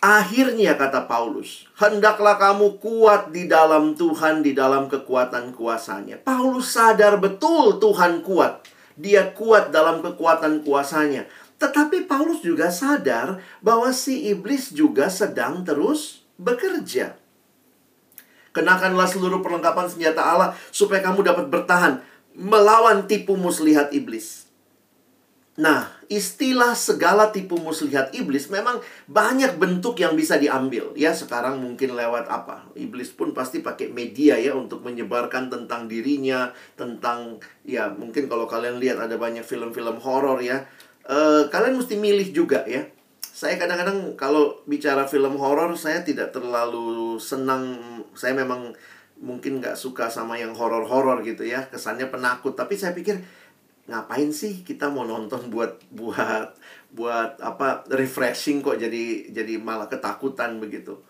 [0.02, 6.18] Akhirnya kata Paulus, hendaklah kamu kuat di dalam Tuhan, di dalam kekuatan kuasanya.
[6.18, 8.66] Paulus sadar betul Tuhan kuat.
[8.98, 11.30] Dia kuat dalam kekuatan kuasanya.
[11.62, 17.14] Tetapi Paulus juga sadar bahwa si iblis juga sedang terus bekerja.
[18.50, 22.02] Kenakanlah seluruh perlengkapan senjata Allah supaya kamu dapat bertahan
[22.34, 24.50] melawan tipu muslihat iblis.
[25.62, 30.90] Nah, istilah segala tipu muslihat iblis memang banyak bentuk yang bisa diambil.
[30.98, 32.66] Ya, sekarang mungkin lewat apa?
[32.74, 38.82] Iblis pun pasti pakai media ya untuk menyebarkan tentang dirinya, tentang ya mungkin kalau kalian
[38.82, 40.66] lihat ada banyak film-film horor ya
[41.12, 42.88] uh, kalian mesti milih juga ya.
[43.22, 47.80] Saya kadang-kadang kalau bicara film horor saya tidak terlalu senang.
[48.16, 48.72] Saya memang
[49.22, 51.68] mungkin nggak suka sama yang horor-horor gitu ya.
[51.68, 52.56] Kesannya penakut.
[52.56, 53.20] Tapi saya pikir
[53.90, 56.56] ngapain sih kita mau nonton buat buat
[56.96, 61.02] buat apa refreshing kok jadi jadi malah ketakutan begitu.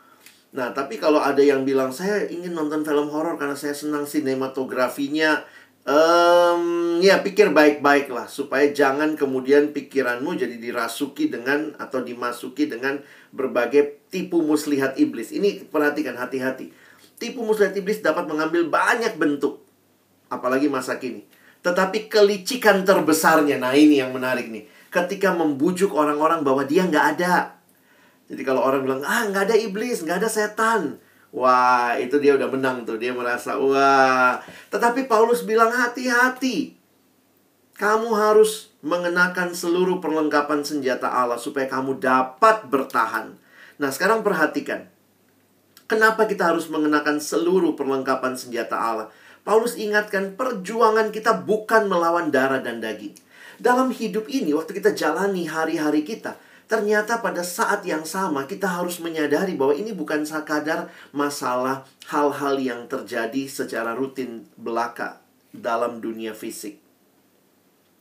[0.52, 5.48] Nah, tapi kalau ada yang bilang saya ingin nonton film horor karena saya senang sinematografinya,
[5.82, 13.02] Um, ya pikir baik-baik lah supaya jangan kemudian pikiranmu jadi dirasuki dengan atau dimasuki dengan
[13.34, 15.34] berbagai tipu muslihat iblis.
[15.34, 16.70] Ini perhatikan hati-hati.
[17.18, 19.66] Tipu muslihat iblis dapat mengambil banyak bentuk,
[20.30, 21.26] apalagi masa kini.
[21.66, 24.70] Tetapi kelicikan terbesarnya, nah ini yang menarik nih.
[24.94, 27.58] Ketika membujuk orang-orang bahwa dia nggak ada.
[28.30, 31.02] Jadi kalau orang bilang, ah nggak ada iblis, nggak ada setan.
[31.32, 33.00] Wah, itu dia udah menang tuh.
[33.00, 34.44] Dia merasa, wah.
[34.68, 36.76] Tetapi Paulus bilang, hati-hati.
[37.80, 43.34] Kamu harus mengenakan seluruh perlengkapan senjata Allah supaya kamu dapat bertahan.
[43.82, 44.86] Nah, sekarang perhatikan.
[45.90, 49.08] Kenapa kita harus mengenakan seluruh perlengkapan senjata Allah?
[49.42, 53.18] Paulus ingatkan perjuangan kita bukan melawan darah dan daging.
[53.58, 56.38] Dalam hidup ini, waktu kita jalani hari-hari kita,
[56.72, 62.88] Ternyata pada saat yang sama kita harus menyadari bahwa ini bukan sekadar masalah hal-hal yang
[62.88, 65.20] terjadi secara rutin belaka
[65.52, 66.80] dalam dunia fisik.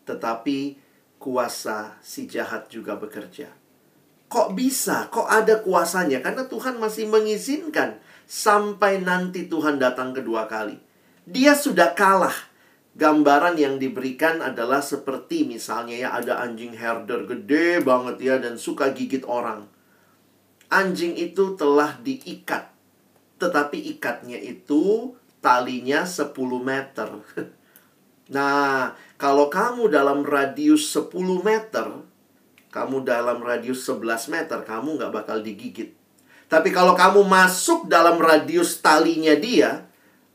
[0.06, 0.78] Tetapi
[1.18, 3.50] kuasa si jahat juga bekerja.
[4.30, 5.10] Kok bisa?
[5.10, 6.22] Kok ada kuasanya?
[6.22, 7.98] Karena Tuhan masih mengizinkan
[8.30, 10.78] sampai nanti Tuhan datang kedua kali.
[11.26, 12.49] Dia sudah kalah
[12.98, 18.90] gambaran yang diberikan adalah seperti misalnya ya ada anjing herder gede banget ya dan suka
[18.90, 19.66] gigit orang.
[20.70, 22.70] Anjing itu telah diikat.
[23.42, 26.30] Tetapi ikatnya itu talinya 10
[26.62, 27.08] meter.
[28.30, 31.10] Nah, kalau kamu dalam radius 10
[31.42, 31.98] meter,
[32.70, 35.90] kamu dalam radius 11 meter, kamu nggak bakal digigit.
[36.46, 39.82] Tapi kalau kamu masuk dalam radius talinya dia,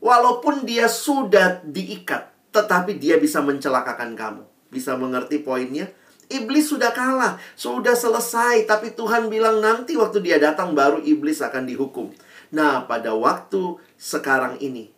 [0.04, 4.42] walaupun dia sudah diikat, tetapi dia bisa mencelakakan kamu.
[4.72, 5.92] Bisa mengerti poinnya?
[6.26, 11.68] Iblis sudah kalah, sudah selesai, tapi Tuhan bilang nanti waktu dia datang baru iblis akan
[11.68, 12.10] dihukum.
[12.50, 14.90] Nah, pada waktu sekarang ini,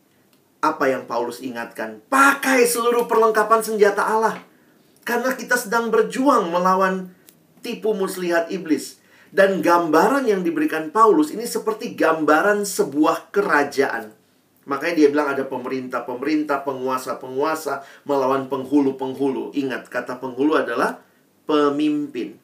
[0.65, 2.01] apa yang Paulus ingatkan?
[2.09, 4.41] Pakai seluruh perlengkapan senjata Allah.
[5.05, 7.13] Karena kita sedang berjuang melawan
[7.61, 9.01] tipu muslihat iblis.
[9.29, 14.18] Dan gambaran yang diberikan Paulus ini seperti gambaran sebuah kerajaan.
[14.69, 19.57] Makanya dia bilang ada pemerintah-pemerintah, penguasa-penguasa melawan penghulu-penghulu.
[19.57, 21.01] Ingat, kata penghulu adalah
[21.49, 22.37] pemimpin.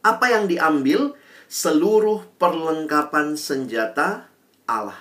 [0.00, 1.12] Apa yang diambil?
[1.52, 4.32] Seluruh perlengkapan senjata
[4.64, 4.96] Allah.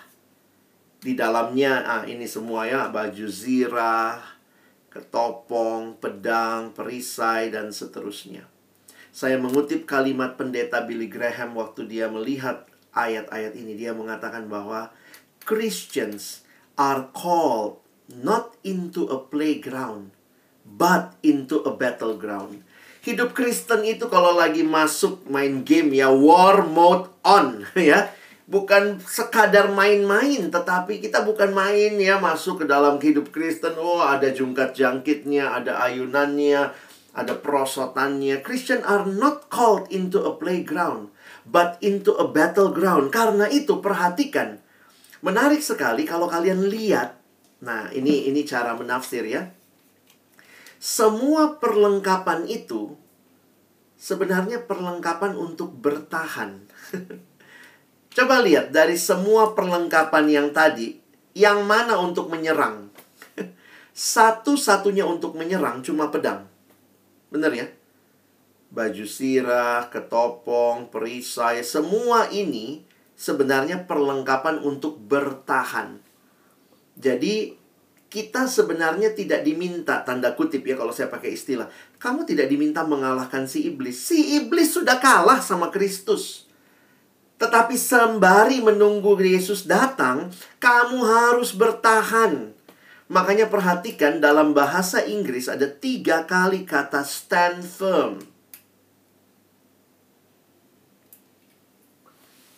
[0.99, 4.19] Di dalamnya, ah, ini semua ya, baju zirah,
[4.91, 8.51] ketopong, pedang, perisai, dan seterusnya.
[9.15, 13.79] Saya mengutip kalimat pendeta Billy Graham waktu dia melihat ayat-ayat ini.
[13.79, 14.91] Dia mengatakan bahwa
[15.43, 16.45] Christians
[16.77, 20.11] are called not into a playground,
[20.67, 22.63] but into a battleground.
[23.01, 28.13] Hidup Kristen itu kalau lagi masuk main game ya war mode on ya.
[28.51, 33.79] Bukan sekadar main-main, tetapi kita bukan main ya masuk ke dalam hidup Kristen.
[33.79, 36.75] Oh, ada jungkat jangkitnya, ada ayunannya,
[37.15, 38.43] ada perosotannya.
[38.43, 41.15] Christian are not called into a playground,
[41.47, 43.15] but into a battleground.
[43.15, 44.60] Karena itu perhatikan,
[45.21, 47.17] Menarik sekali kalau kalian lihat.
[47.61, 49.53] Nah, ini ini cara menafsir ya.
[50.81, 52.97] Semua perlengkapan itu
[54.01, 56.65] sebenarnya perlengkapan untuk bertahan.
[58.17, 60.97] Coba lihat dari semua perlengkapan yang tadi,
[61.37, 62.89] yang mana untuk menyerang?
[63.93, 66.49] Satu-satunya untuk menyerang cuma pedang.
[67.29, 67.69] Benar ya?
[68.73, 72.83] Baju sirah, ketopong, perisai, semua ini
[73.21, 76.01] sebenarnya perlengkapan untuk bertahan.
[76.97, 77.53] Jadi
[78.09, 81.69] kita sebenarnya tidak diminta tanda kutip ya kalau saya pakai istilah.
[82.01, 84.01] Kamu tidak diminta mengalahkan si iblis.
[84.01, 86.49] Si iblis sudah kalah sama Kristus.
[87.37, 90.29] Tetapi sembari menunggu Yesus datang,
[90.61, 92.53] kamu harus bertahan.
[93.09, 98.30] Makanya perhatikan dalam bahasa Inggris ada tiga kali kata stand firm.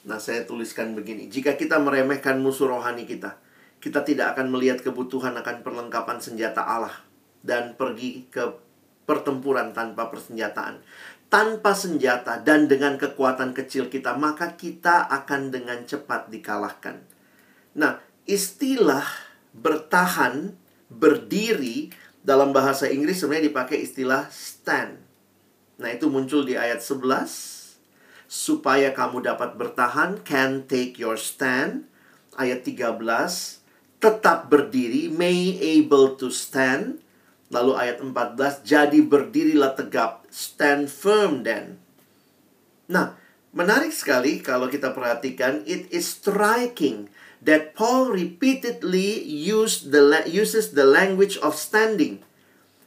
[0.04, 3.40] Nah, saya tuliskan begini: jika kita meremehkan musuh rohani kita,
[3.80, 6.96] kita tidak akan melihat kebutuhan akan perlengkapan senjata Allah
[7.44, 8.56] dan pergi ke
[9.04, 10.80] pertempuran tanpa persenjataan.
[11.28, 17.02] Tanpa senjata dan dengan kekuatan kecil kita, maka kita akan dengan cepat dikalahkan.
[17.74, 17.98] Nah,
[18.30, 19.04] istilah
[19.52, 20.54] bertahan,
[20.94, 21.90] berdiri
[22.22, 25.02] dalam bahasa Inggris sebenarnya dipakai istilah stand.
[25.82, 27.53] Nah, itu muncul di ayat 11
[28.34, 31.86] supaya kamu dapat bertahan can take your stand.
[32.34, 32.98] Ayat 13
[34.02, 36.98] tetap berdiri may able to stand.
[37.54, 41.78] Lalu ayat 14 jadi berdirilah tegap stand firm then.
[42.90, 43.14] Nah
[43.54, 50.90] menarik sekali kalau kita perhatikan it is striking that Paul repeatedly used the uses the
[50.90, 52.26] language of standing.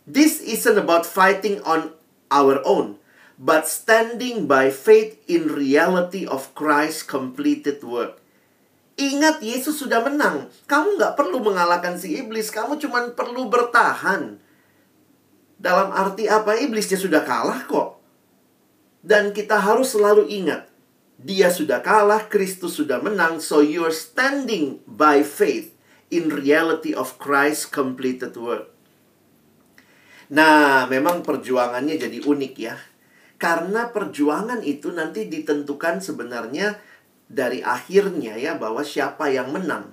[0.02, 1.94] This isn't about fighting on
[2.34, 2.98] our own
[3.36, 8.20] but standing by faith in reality of Christ's completed work.
[8.96, 10.48] Ingat Yesus sudah menang.
[10.64, 12.48] Kamu nggak perlu mengalahkan si iblis.
[12.48, 14.40] Kamu cuma perlu bertahan.
[15.60, 16.56] Dalam arti apa?
[16.56, 18.00] Iblisnya sudah kalah kok.
[19.04, 20.72] Dan kita harus selalu ingat.
[21.20, 23.40] Dia sudah kalah, Kristus sudah menang.
[23.44, 25.76] So you're standing by faith
[26.08, 28.72] in reality of Christ's completed work.
[30.32, 32.76] Nah, memang perjuangannya jadi unik ya
[33.36, 36.80] karena perjuangan itu nanti ditentukan sebenarnya
[37.28, 39.92] dari akhirnya ya bahwa siapa yang menang.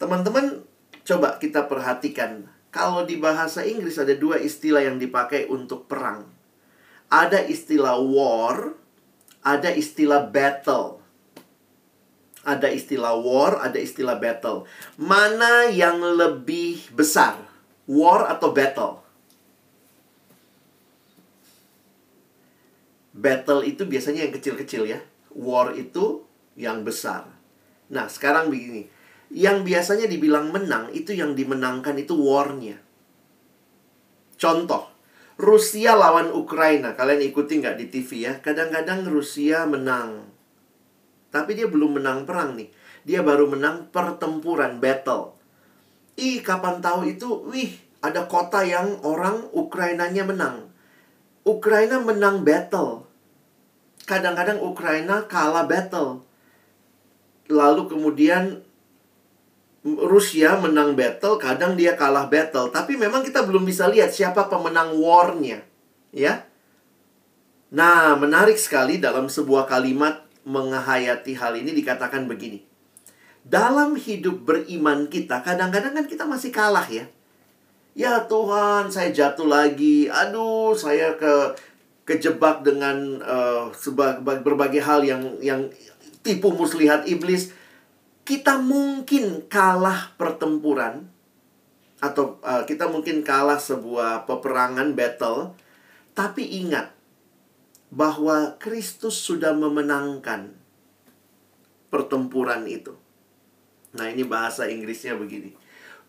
[0.00, 0.64] Teman-teman
[1.04, 6.26] coba kita perhatikan kalau di bahasa Inggris ada dua istilah yang dipakai untuk perang.
[7.10, 8.78] Ada istilah war,
[9.42, 11.02] ada istilah battle.
[12.46, 14.64] Ada istilah war, ada istilah battle.
[14.96, 17.36] Mana yang lebih besar?
[17.90, 18.99] War atau battle?
[23.20, 25.00] Battle itu biasanya yang kecil-kecil ya.
[25.36, 26.24] War itu
[26.56, 27.28] yang besar.
[27.92, 28.88] Nah, sekarang begini.
[29.30, 32.82] yang biasanya dibilang menang itu yang dimenangkan itu war-nya.
[34.34, 34.90] Contoh,
[35.38, 36.98] Rusia lawan Ukraina.
[36.98, 38.32] Kalian ikuti nggak di TV ya?
[38.42, 40.26] Kadang-kadang Rusia menang.
[41.30, 42.74] Tapi dia belum menang perang nih.
[43.06, 45.38] Dia baru menang pertempuran, battle.
[46.18, 50.68] Ih, kapan tahu itu, wih, ada kota yang orang Ukrainanya menang.
[51.46, 53.09] Ukraina menang battle.
[54.10, 56.26] Kadang-kadang Ukraina kalah battle.
[57.46, 58.66] Lalu kemudian
[59.86, 62.74] Rusia menang battle, kadang dia kalah battle.
[62.74, 65.62] Tapi memang kita belum bisa lihat siapa pemenang war-nya.
[66.10, 66.50] Ya.
[67.70, 72.66] Nah, menarik sekali dalam sebuah kalimat menghayati hal ini dikatakan begini.
[73.46, 77.06] Dalam hidup beriman kita, kadang-kadang kan kita masih kalah ya.
[77.94, 80.10] Ya Tuhan, saya jatuh lagi.
[80.10, 81.54] Aduh, saya ke
[82.10, 83.70] kejebak dengan uh,
[84.42, 85.70] berbagai hal yang yang
[86.26, 87.54] tipu muslihat iblis
[88.26, 91.06] kita mungkin kalah pertempuran
[92.02, 95.54] atau uh, kita mungkin kalah sebuah peperangan battle
[96.18, 96.90] tapi ingat
[97.94, 100.54] bahwa Kristus sudah memenangkan
[101.90, 102.94] pertempuran itu.
[103.90, 105.58] Nah, ini bahasa Inggrisnya begini.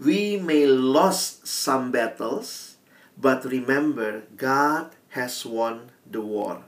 [0.02, 2.78] We may lose some battles,
[3.18, 6.62] but remember God has won the war.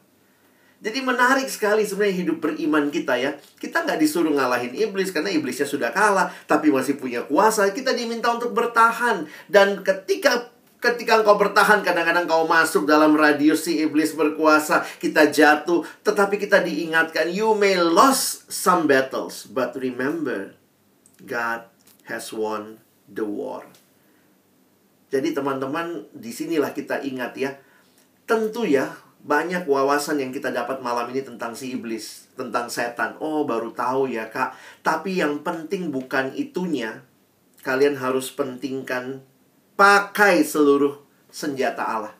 [0.84, 3.40] Jadi menarik sekali sebenarnya hidup beriman kita ya.
[3.56, 7.72] Kita nggak disuruh ngalahin iblis karena iblisnya sudah kalah, tapi masih punya kuasa.
[7.72, 10.52] Kita diminta untuk bertahan dan ketika
[10.84, 16.60] ketika engkau bertahan kadang-kadang kau masuk dalam radius si iblis berkuasa, kita jatuh, tetapi kita
[16.60, 20.60] diingatkan you may lose some battles, but remember
[21.24, 21.72] God
[22.12, 23.64] has won the war.
[25.08, 27.56] Jadi teman-teman, di sinilah kita ingat ya.
[28.28, 28.92] Tentu ya,
[29.24, 33.16] banyak wawasan yang kita dapat malam ini tentang si iblis, tentang setan.
[33.24, 34.52] Oh, baru tahu ya, Kak.
[34.84, 37.08] Tapi yang penting bukan itunya.
[37.64, 39.24] Kalian harus pentingkan
[39.80, 41.00] pakai seluruh
[41.32, 42.14] senjata Allah.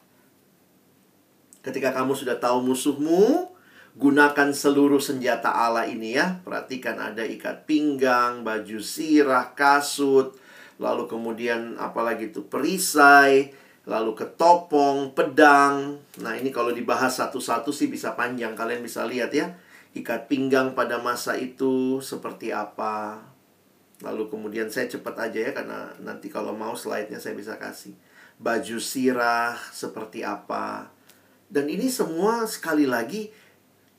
[1.60, 3.52] Ketika kamu sudah tahu musuhmu,
[4.00, 6.40] gunakan seluruh senjata Allah ini ya.
[6.48, 10.40] Perhatikan ada ikat pinggang, baju sirah, kasut,
[10.80, 13.52] lalu kemudian apalagi itu perisai,
[13.84, 16.00] lalu ketopong, pedang.
[16.24, 18.56] Nah, ini kalau dibahas satu-satu sih bisa panjang.
[18.56, 19.56] Kalian bisa lihat ya.
[19.94, 23.22] Ikat pinggang pada masa itu seperti apa.
[24.02, 27.94] Lalu kemudian saya cepat aja ya karena nanti kalau mau slide-nya saya bisa kasih.
[28.40, 30.90] Baju sirah seperti apa.
[31.52, 33.30] Dan ini semua sekali lagi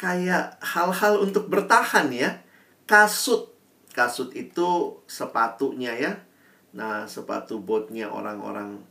[0.00, 2.40] kayak hal-hal untuk bertahan ya.
[2.88, 3.52] Kasut.
[3.94, 6.12] Kasut itu sepatunya ya.
[6.74, 8.82] Nah, sepatu botnya orang-orang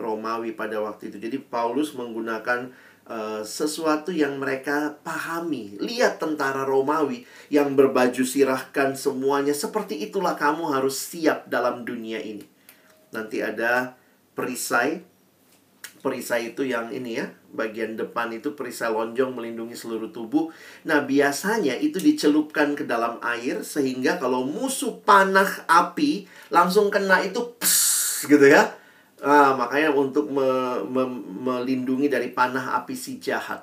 [0.00, 1.18] Romawi pada waktu itu.
[1.20, 2.72] Jadi Paulus menggunakan
[3.06, 5.76] uh, sesuatu yang mereka pahami.
[5.78, 12.44] Lihat tentara Romawi yang berbaju sirahkan semuanya seperti itulah kamu harus siap dalam dunia ini.
[13.12, 13.96] Nanti ada
[14.34, 15.04] perisai.
[16.02, 20.50] Perisai itu yang ini ya, bagian depan itu perisai lonjong melindungi seluruh tubuh.
[20.82, 27.54] Nah, biasanya itu dicelupkan ke dalam air sehingga kalau musuh panah api langsung kena itu
[27.54, 28.81] pss, gitu ya
[29.22, 31.06] Ah, makanya untuk me, me,
[31.46, 33.62] melindungi dari panah api si jahat.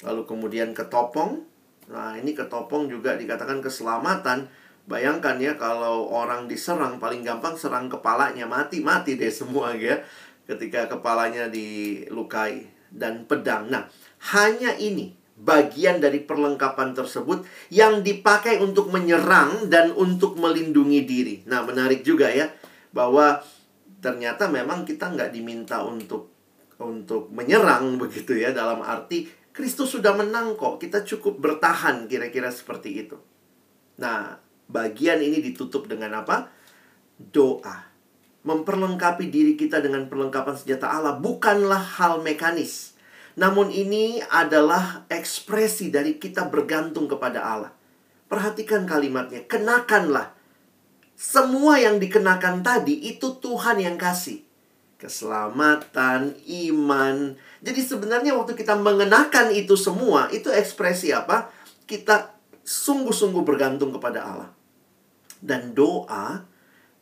[0.00, 1.44] Lalu kemudian ketopong.
[1.92, 4.48] Nah, ini ketopong juga dikatakan keselamatan.
[4.88, 10.00] Bayangkan ya kalau orang diserang paling gampang serang kepalanya mati mati deh semua ya
[10.48, 13.68] ketika kepalanya dilukai dan pedang.
[13.68, 13.84] Nah,
[14.32, 21.36] hanya ini bagian dari perlengkapan tersebut yang dipakai untuk menyerang dan untuk melindungi diri.
[21.44, 22.48] Nah, menarik juga ya
[22.96, 23.44] bahwa
[23.98, 26.30] ternyata memang kita nggak diminta untuk
[26.78, 33.02] untuk menyerang begitu ya dalam arti Kristus sudah menang kok kita cukup bertahan kira-kira seperti
[33.02, 33.18] itu.
[33.98, 34.38] Nah
[34.70, 36.46] bagian ini ditutup dengan apa?
[37.18, 37.90] Doa.
[38.46, 42.94] Memperlengkapi diri kita dengan perlengkapan senjata Allah bukanlah hal mekanis.
[43.34, 47.72] Namun ini adalah ekspresi dari kita bergantung kepada Allah.
[48.30, 50.37] Perhatikan kalimatnya kenakanlah
[51.18, 54.46] semua yang dikenakan tadi itu Tuhan yang kasih.
[55.02, 57.34] Keselamatan, iman.
[57.58, 61.50] Jadi sebenarnya waktu kita mengenakan itu semua, itu ekspresi apa?
[61.90, 64.50] Kita sungguh-sungguh bergantung kepada Allah.
[65.42, 66.46] Dan doa,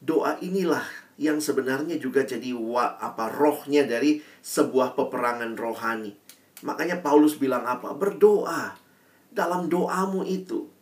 [0.00, 0.84] doa inilah
[1.20, 6.16] yang sebenarnya juga jadi wa, apa rohnya dari sebuah peperangan rohani.
[6.64, 7.92] Makanya Paulus bilang apa?
[7.92, 8.80] Berdoa.
[9.28, 10.72] Dalam doamu itu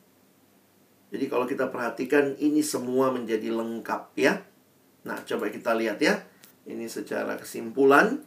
[1.15, 4.43] jadi kalau kita perhatikan ini semua menjadi lengkap ya.
[5.07, 6.27] Nah, coba kita lihat ya.
[6.67, 8.19] Ini secara kesimpulan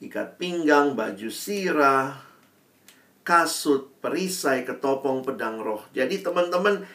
[0.00, 2.16] ikat pinggang, baju sirah,
[3.28, 5.84] kasut, perisai, ketopong, pedang roh.
[5.92, 6.88] Jadi teman-teman,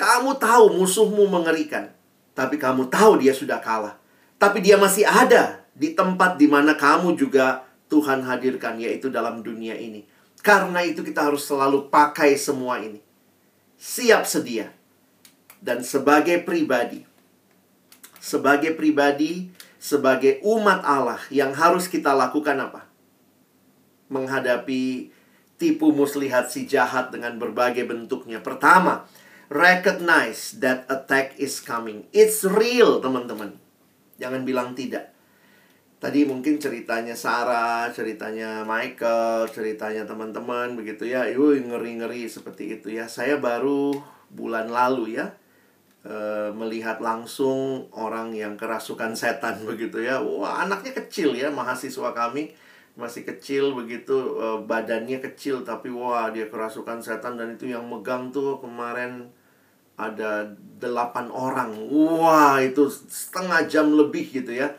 [0.00, 1.92] kamu tahu musuhmu mengerikan.
[2.32, 4.00] Tapi kamu tahu dia sudah kalah.
[4.40, 9.76] Tapi dia masih ada di tempat di mana kamu juga Tuhan hadirkan, yaitu dalam dunia
[9.76, 10.08] ini.
[10.40, 13.09] Karena itu kita harus selalu pakai semua ini.
[13.80, 14.68] Siap sedia.
[15.60, 17.04] Dan sebagai pribadi,
[18.20, 19.48] sebagai pribadi,
[19.80, 22.84] sebagai umat Allah yang harus kita lakukan apa?
[24.12, 25.08] Menghadapi
[25.60, 28.40] tipu muslihat si jahat dengan berbagai bentuknya.
[28.40, 29.08] Pertama,
[29.52, 32.08] recognize that attack is coming.
[32.12, 33.56] It's real, teman-teman.
[34.20, 35.12] Jangan bilang tidak.
[36.00, 41.28] Tadi mungkin ceritanya Sarah, ceritanya Michael, ceritanya teman-teman begitu ya.
[41.28, 43.04] Yuh, ngeri-ngeri seperti itu ya.
[43.04, 43.92] Saya baru
[44.32, 45.36] bulan lalu ya
[46.00, 50.24] e, melihat langsung orang yang kerasukan setan begitu ya.
[50.24, 52.56] Wah, anaknya kecil ya, mahasiswa kami
[52.96, 58.32] masih kecil begitu e, badannya kecil tapi wah dia kerasukan setan dan itu yang megang
[58.32, 59.28] tuh kemarin
[60.00, 60.48] ada
[60.80, 61.76] delapan orang.
[61.92, 64.72] Wah, itu setengah jam lebih gitu ya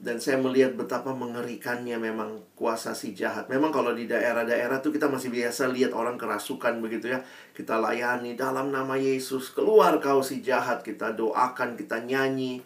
[0.00, 3.52] dan saya melihat betapa mengerikannya memang kuasa si jahat.
[3.52, 7.20] Memang kalau di daerah-daerah tuh kita masih biasa lihat orang kerasukan begitu ya.
[7.52, 12.64] Kita layani dalam nama Yesus, keluar kau si jahat, kita doakan, kita nyanyi.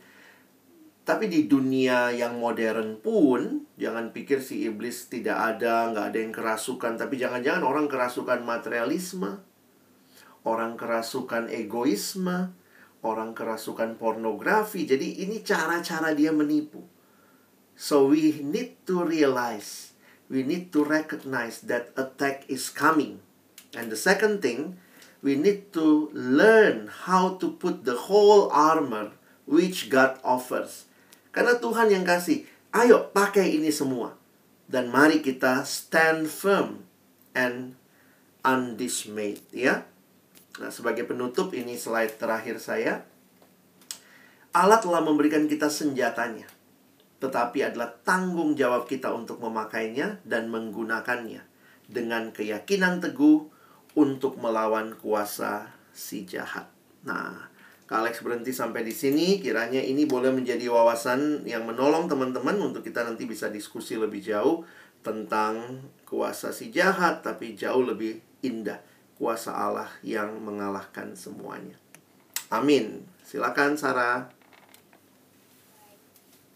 [1.02, 6.32] Tapi di dunia yang modern pun, jangan pikir si iblis tidak ada, nggak ada yang
[6.32, 6.94] kerasukan.
[6.94, 9.42] Tapi jangan-jangan orang kerasukan materialisme,
[10.46, 12.54] orang kerasukan egoisme,
[13.02, 14.86] orang kerasukan pornografi.
[14.86, 16.93] Jadi ini cara-cara dia menipu.
[17.74, 19.92] So we need to realize,
[20.30, 23.18] we need to recognize that attack is coming.
[23.74, 24.78] And the second thing,
[25.22, 29.10] we need to learn how to put the whole armor
[29.44, 30.86] which God offers.
[31.34, 34.14] Karena Tuhan yang kasih, ayo pakai ini semua.
[34.70, 36.86] Dan mari kita stand firm
[37.34, 37.74] and
[38.46, 39.42] undismayed.
[39.50, 39.84] Ya,
[40.54, 43.02] Nah, sebagai penutup ini slide terakhir saya.
[44.54, 46.46] Allah telah memberikan kita senjatanya
[47.24, 51.40] tetapi adalah tanggung jawab kita untuk memakainya dan menggunakannya
[51.88, 53.48] dengan keyakinan teguh
[53.96, 56.68] untuk melawan kuasa si jahat.
[57.08, 57.48] Nah,
[57.88, 59.40] Kak Alex berhenti sampai di sini.
[59.40, 64.64] Kiranya ini boleh menjadi wawasan yang menolong teman-teman untuk kita nanti bisa diskusi lebih jauh
[65.04, 68.80] tentang kuasa si jahat, tapi jauh lebih indah
[69.16, 71.76] kuasa Allah yang mengalahkan semuanya.
[72.52, 73.04] Amin.
[73.24, 74.28] Silakan Sarah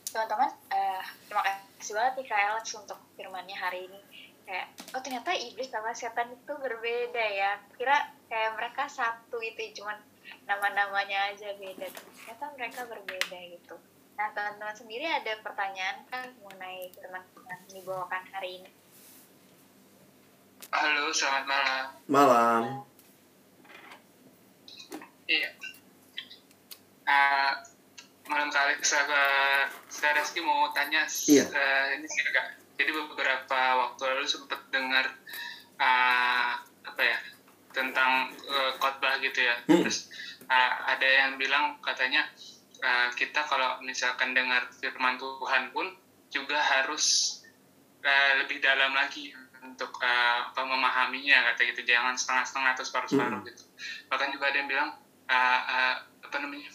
[0.08, 1.42] teman-teman uh, terima
[1.76, 4.00] kasih banget nih Kak Alex untuk firmannya hari ini.
[4.48, 7.60] Kayak oh ternyata iblis sama setan itu berbeda ya.
[7.76, 10.00] Kira kayak mereka satu itu cuman
[10.48, 11.92] nama-namanya aja beda.
[11.92, 13.76] Ternyata mereka berbeda gitu.
[14.16, 18.70] Nah teman-teman sendiri ada pertanyaan kan mengenai firman yang dibawakan hari ini?
[20.72, 21.84] Halo selamat malam.
[22.08, 22.62] Malam.
[25.28, 25.50] Iya.
[27.08, 27.67] Uh,
[28.28, 29.08] malam kali saya
[29.88, 31.48] saya Reski mau tanya iya.
[31.48, 35.08] uh, ini sih agak jadi beberapa waktu lalu sempat dengar
[35.80, 37.18] uh, apa ya
[37.72, 39.80] tentang uh, khotbah gitu ya hmm.
[39.80, 40.12] terus
[40.44, 42.28] uh, ada yang bilang katanya
[42.84, 45.88] uh, kita kalau misalkan dengar firman Tuhan pun
[46.28, 47.38] juga harus
[48.04, 49.32] uh, lebih dalam lagi
[49.64, 53.48] untuk uh, apa memahaminya kata gitu jangan setengah-setengah atau separuh-separuh hmm.
[53.48, 53.64] gitu
[54.12, 54.90] bahkan juga ada yang bilang
[55.32, 55.94] uh, uh,
[56.28, 56.68] apa namanya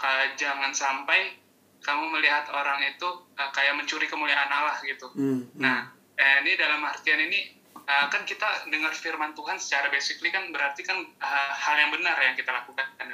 [0.00, 1.36] uh, jangan sampai
[1.84, 5.06] kamu melihat orang itu uh, kayak mencuri kemuliaan Allah gitu.
[5.14, 5.60] Mm, mm.
[5.62, 10.50] Nah, eh, ini dalam artian ini uh, kan kita dengar firman Tuhan secara basically kan
[10.50, 13.06] berarti kan uh, hal yang benar yang kita lakukan kan,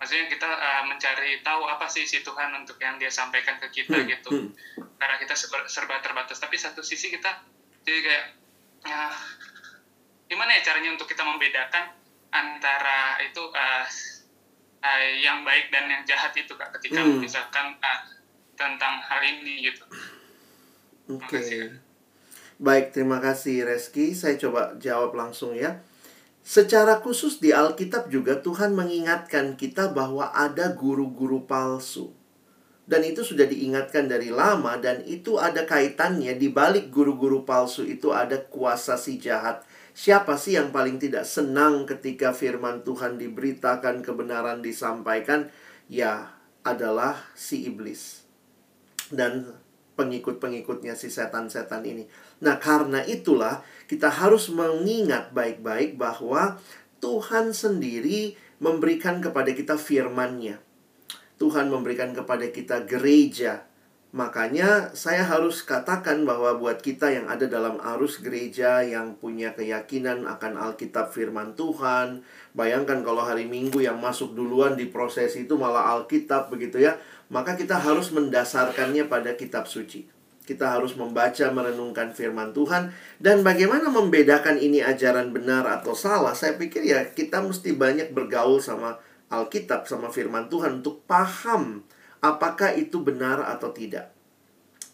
[0.00, 4.00] Maksudnya kita uh, mencari tahu apa sih si Tuhan untuk yang dia sampaikan ke kita
[4.00, 4.30] mm, gitu.
[4.32, 4.48] Mm.
[4.96, 6.40] Karena kita serba, serba terbatas.
[6.40, 7.28] Tapi satu sisi kita
[7.84, 8.26] jadi kayak
[8.88, 9.12] ya,
[10.32, 11.92] gimana ya caranya untuk kita membedakan
[12.32, 13.84] antara itu uh,
[14.80, 17.20] uh, yang baik dan yang jahat itu kak ketika hmm.
[17.20, 18.00] misalkan uh,
[18.56, 19.84] tentang hal ini gitu.
[21.16, 21.40] Oke.
[21.40, 21.64] Okay.
[22.60, 24.12] Baik, terima kasih Reski.
[24.12, 25.80] Saya coba jawab langsung ya.
[26.44, 32.12] Secara khusus di Alkitab juga Tuhan mengingatkan kita bahwa ada guru-guru palsu.
[32.84, 38.10] Dan itu sudah diingatkan dari lama dan itu ada kaitannya di balik guru-guru palsu itu
[38.10, 39.62] ada kuasa si jahat
[40.00, 45.52] Siapa sih yang paling tidak senang ketika firman Tuhan diberitakan, kebenaran disampaikan?
[45.92, 48.24] Ya, adalah si iblis.
[49.12, 49.52] Dan
[50.00, 52.08] pengikut-pengikutnya si setan-setan ini.
[52.40, 53.60] Nah, karena itulah
[53.92, 56.56] kita harus mengingat baik-baik bahwa
[57.04, 60.64] Tuhan sendiri memberikan kepada kita firman-Nya.
[61.36, 63.68] Tuhan memberikan kepada kita gereja
[64.10, 70.26] Makanya saya harus katakan bahwa buat kita yang ada dalam arus gereja yang punya keyakinan
[70.26, 75.94] akan Alkitab firman Tuhan, bayangkan kalau hari Minggu yang masuk duluan di proses itu malah
[75.94, 76.98] Alkitab begitu ya,
[77.30, 80.10] maka kita harus mendasarkannya pada kitab suci.
[80.42, 82.90] Kita harus membaca, merenungkan firman Tuhan
[83.22, 86.34] dan bagaimana membedakan ini ajaran benar atau salah.
[86.34, 88.98] Saya pikir ya kita mesti banyak bergaul sama
[89.30, 91.86] Alkitab sama firman Tuhan untuk paham
[92.20, 94.12] apakah itu benar atau tidak.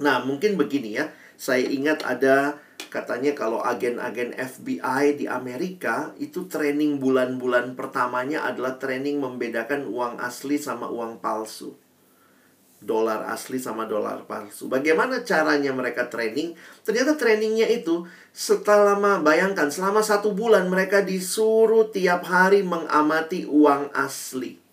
[0.01, 1.11] Nah, mungkin begini ya.
[1.37, 2.57] Saya ingat ada
[2.89, 10.57] katanya kalau agen-agen FBI di Amerika itu training bulan-bulan pertamanya adalah training membedakan uang asli
[10.57, 11.77] sama uang palsu.
[12.77, 14.69] Dolar asli sama dolar palsu.
[14.69, 16.57] Bagaimana caranya mereka training?
[16.85, 18.05] Ternyata trainingnya itu
[18.37, 24.66] setelah bayangkan selama satu bulan mereka disuruh tiap hari mengamati uang asli.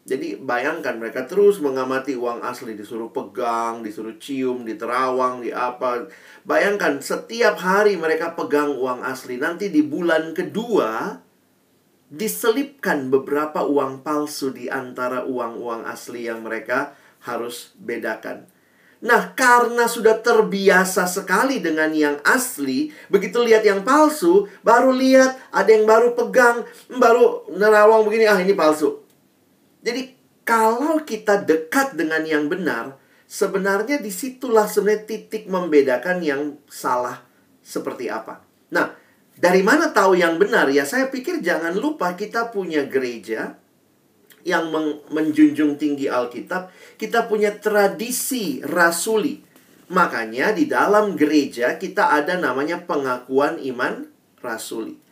[0.00, 6.08] Jadi bayangkan mereka terus mengamati uang asli disuruh pegang, disuruh cium, diterawang, di apa.
[6.42, 9.36] Bayangkan setiap hari mereka pegang uang asli.
[9.36, 11.20] Nanti di bulan kedua
[12.10, 18.50] diselipkan beberapa uang palsu di antara uang-uang asli yang mereka harus bedakan.
[19.00, 25.72] Nah, karena sudah terbiasa sekali dengan yang asli, begitu lihat yang palsu, baru lihat ada
[25.72, 28.99] yang baru pegang, baru nerawang begini, ah ini palsu.
[29.80, 30.12] Jadi
[30.44, 37.22] kalau kita dekat dengan yang benar, sebenarnya di situlah sebenarnya titik membedakan yang salah
[37.64, 38.44] seperti apa.
[38.74, 38.92] Nah,
[39.38, 40.68] dari mana tahu yang benar?
[40.68, 43.56] Ya saya pikir jangan lupa kita punya gereja
[44.44, 44.72] yang
[45.12, 46.72] menjunjung tinggi Alkitab.
[46.96, 49.40] Kita punya tradisi rasuli.
[49.90, 54.06] Makanya di dalam gereja kita ada namanya pengakuan iman
[54.38, 55.09] rasuli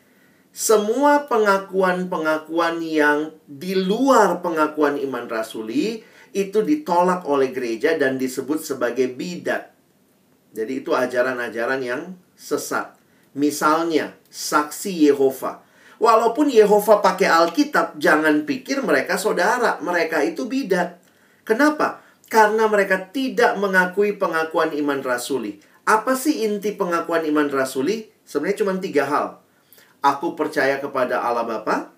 [0.59, 6.03] semua pengakuan-pengakuan yang di luar pengakuan iman rasuli
[6.35, 9.71] itu ditolak oleh gereja dan disebut sebagai bidat.
[10.51, 12.99] Jadi itu ajaran-ajaran yang sesat.
[13.39, 15.63] Misalnya, saksi Yehova.
[16.03, 20.99] Walaupun Yehova pakai Alkitab, jangan pikir mereka saudara, mereka itu bidat.
[21.47, 22.03] Kenapa?
[22.27, 25.63] Karena mereka tidak mengakui pengakuan iman rasuli.
[25.87, 28.11] Apa sih inti pengakuan iman rasuli?
[28.27, 29.47] Sebenarnya cuma tiga hal.
[29.99, 31.91] Aku percaya kepada Allah Bapa,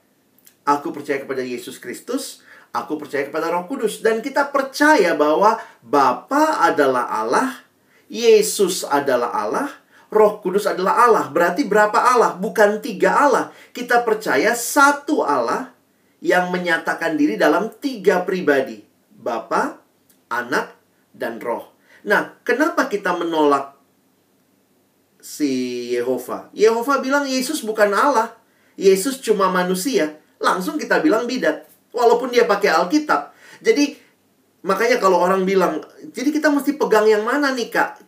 [0.64, 2.40] aku percaya kepada Yesus Kristus,
[2.72, 7.60] aku percaya kepada Roh Kudus dan kita percaya bahwa Bapa adalah Allah,
[8.08, 9.68] Yesus adalah Allah,
[10.10, 11.30] Roh Kudus adalah Allah.
[11.30, 12.34] Berarti berapa Allah?
[12.34, 13.54] Bukan tiga Allah.
[13.70, 15.70] Kita percaya satu Allah
[16.18, 18.82] yang menyatakan diri dalam tiga pribadi.
[19.14, 19.78] Bapa,
[20.26, 20.74] Anak,
[21.14, 21.70] dan Roh.
[22.04, 23.76] Nah, kenapa kita menolak
[25.20, 26.48] si Yehova.
[26.56, 28.36] Yehova bilang Yesus bukan Allah.
[28.74, 30.20] Yesus cuma manusia.
[30.40, 31.68] Langsung kita bilang bidat.
[31.92, 33.36] Walaupun dia pakai Alkitab.
[33.60, 33.96] Jadi
[34.64, 38.00] makanya kalau orang bilang, jadi kita mesti pegang yang mana nih kak?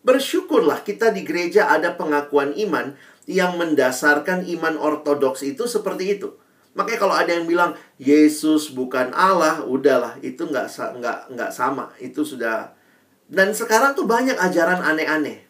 [0.00, 2.96] Bersyukurlah kita di gereja ada pengakuan iman
[3.28, 6.32] yang mendasarkan iman ortodoks itu seperti itu.
[6.78, 11.90] Makanya kalau ada yang bilang Yesus bukan Allah, udahlah itu nggak nggak nggak sama.
[11.98, 12.72] Itu sudah
[13.30, 15.49] dan sekarang tuh banyak ajaran aneh-aneh.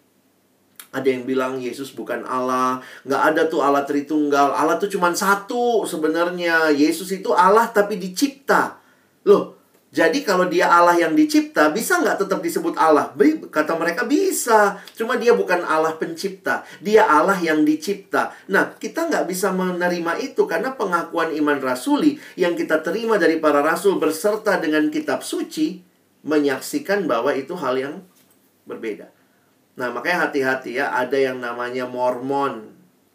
[0.91, 4.51] Ada yang bilang Yesus bukan Allah, nggak ada tuh Allah Tritunggal.
[4.51, 6.75] Allah tuh cuma satu sebenarnya.
[6.75, 8.83] Yesus itu Allah tapi dicipta.
[9.23, 9.61] Loh,
[9.91, 13.11] jadi kalau dia Allah yang dicipta, bisa nggak tetap disebut Allah?
[13.51, 14.79] Kata mereka bisa.
[14.95, 16.63] Cuma dia bukan Allah pencipta.
[16.79, 18.31] Dia Allah yang dicipta.
[18.47, 23.67] Nah, kita nggak bisa menerima itu karena pengakuan iman rasuli yang kita terima dari para
[23.67, 25.83] rasul berserta dengan kitab suci
[26.23, 27.95] menyaksikan bahwa itu hal yang
[28.71, 29.20] berbeda.
[29.81, 32.69] Nah, makanya hati-hati ya, ada yang namanya Mormon.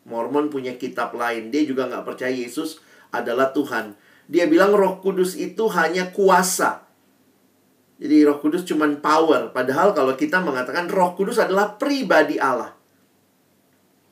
[0.09, 1.53] Mormon punya kitab lain.
[1.53, 2.81] Dia juga nggak percaya Yesus
[3.13, 3.93] adalah Tuhan.
[4.25, 6.89] Dia bilang roh kudus itu hanya kuasa.
[8.01, 9.53] Jadi roh kudus cuma power.
[9.53, 12.73] Padahal kalau kita mengatakan roh kudus adalah pribadi Allah.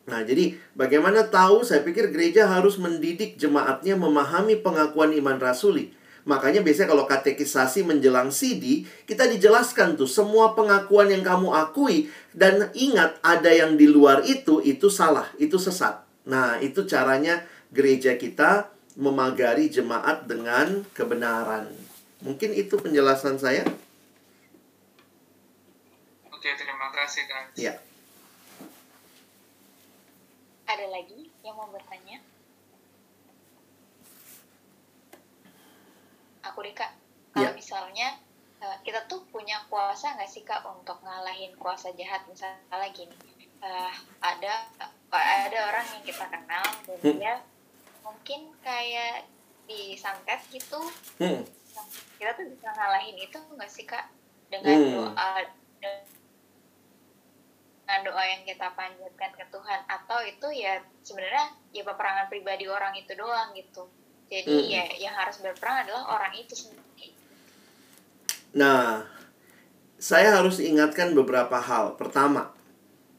[0.05, 1.65] Nah, jadi bagaimana tahu?
[1.65, 5.89] Saya pikir gereja harus mendidik jemaatnya memahami pengakuan iman rasuli
[6.23, 12.71] Makanya biasanya kalau katekisasi menjelang CD, kita dijelaskan tuh semua pengakuan yang kamu akui dan
[12.71, 15.99] ingat ada yang di luar itu itu salah, itu sesat.
[16.23, 17.43] Nah, itu caranya
[17.75, 21.67] gereja kita memagari jemaat dengan kebenaran.
[22.23, 23.67] Mungkin itu penjelasan saya.
[26.31, 27.43] Oke, terima kasih, Kak.
[27.59, 27.83] Ya.
[30.63, 32.23] Ada lagi yang mau bertanya?
[36.53, 36.93] Aku deh kak
[37.33, 37.57] kalau yeah.
[37.57, 38.07] misalnya
[38.61, 43.17] uh, kita tuh punya kuasa nggak sih kak untuk ngalahin kuasa jahat misalnya gini
[43.65, 43.89] uh,
[44.21, 47.17] ada uh, ada orang yang kita kenal dan hmm.
[47.17, 47.41] dia
[48.05, 49.25] mungkin kayak
[49.65, 50.77] disantet gitu
[51.17, 51.41] hmm.
[52.21, 54.13] kita tuh bisa ngalahin itu nggak sih kak
[54.53, 54.93] dengan Hmm.
[54.93, 55.49] doa
[57.83, 62.93] dengan doa yang kita panjatkan ke Tuhan atau itu ya sebenarnya ya peperangan pribadi orang
[62.93, 63.89] itu doang gitu
[64.33, 64.65] jadi Hmm.
[64.65, 67.13] ya yang harus berperang adalah orang itu sendiri
[68.53, 69.01] Nah,
[69.97, 71.97] saya harus ingatkan beberapa hal.
[71.97, 72.53] Pertama,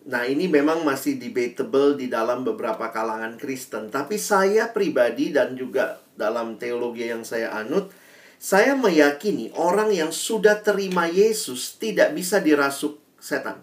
[0.06, 5.98] nah ini memang masih debatable di dalam beberapa kalangan Kristen, tapi saya pribadi dan juga
[6.14, 7.90] dalam teologi yang saya anut,
[8.38, 13.58] saya meyakini orang yang sudah terima Yesus tidak bisa dirasuk setan.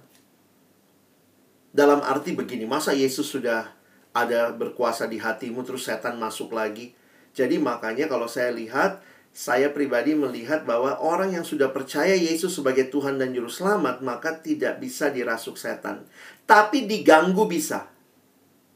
[1.72, 3.72] Dalam arti begini, masa Yesus sudah
[4.12, 6.92] ada berkuasa di hatimu terus setan masuk lagi?
[7.32, 9.00] Jadi makanya kalau saya lihat
[9.32, 14.36] saya pribadi melihat bahwa orang yang sudah percaya Yesus sebagai Tuhan dan Juru Selamat, maka
[14.36, 16.04] tidak bisa dirasuk setan.
[16.44, 17.88] Tapi diganggu bisa.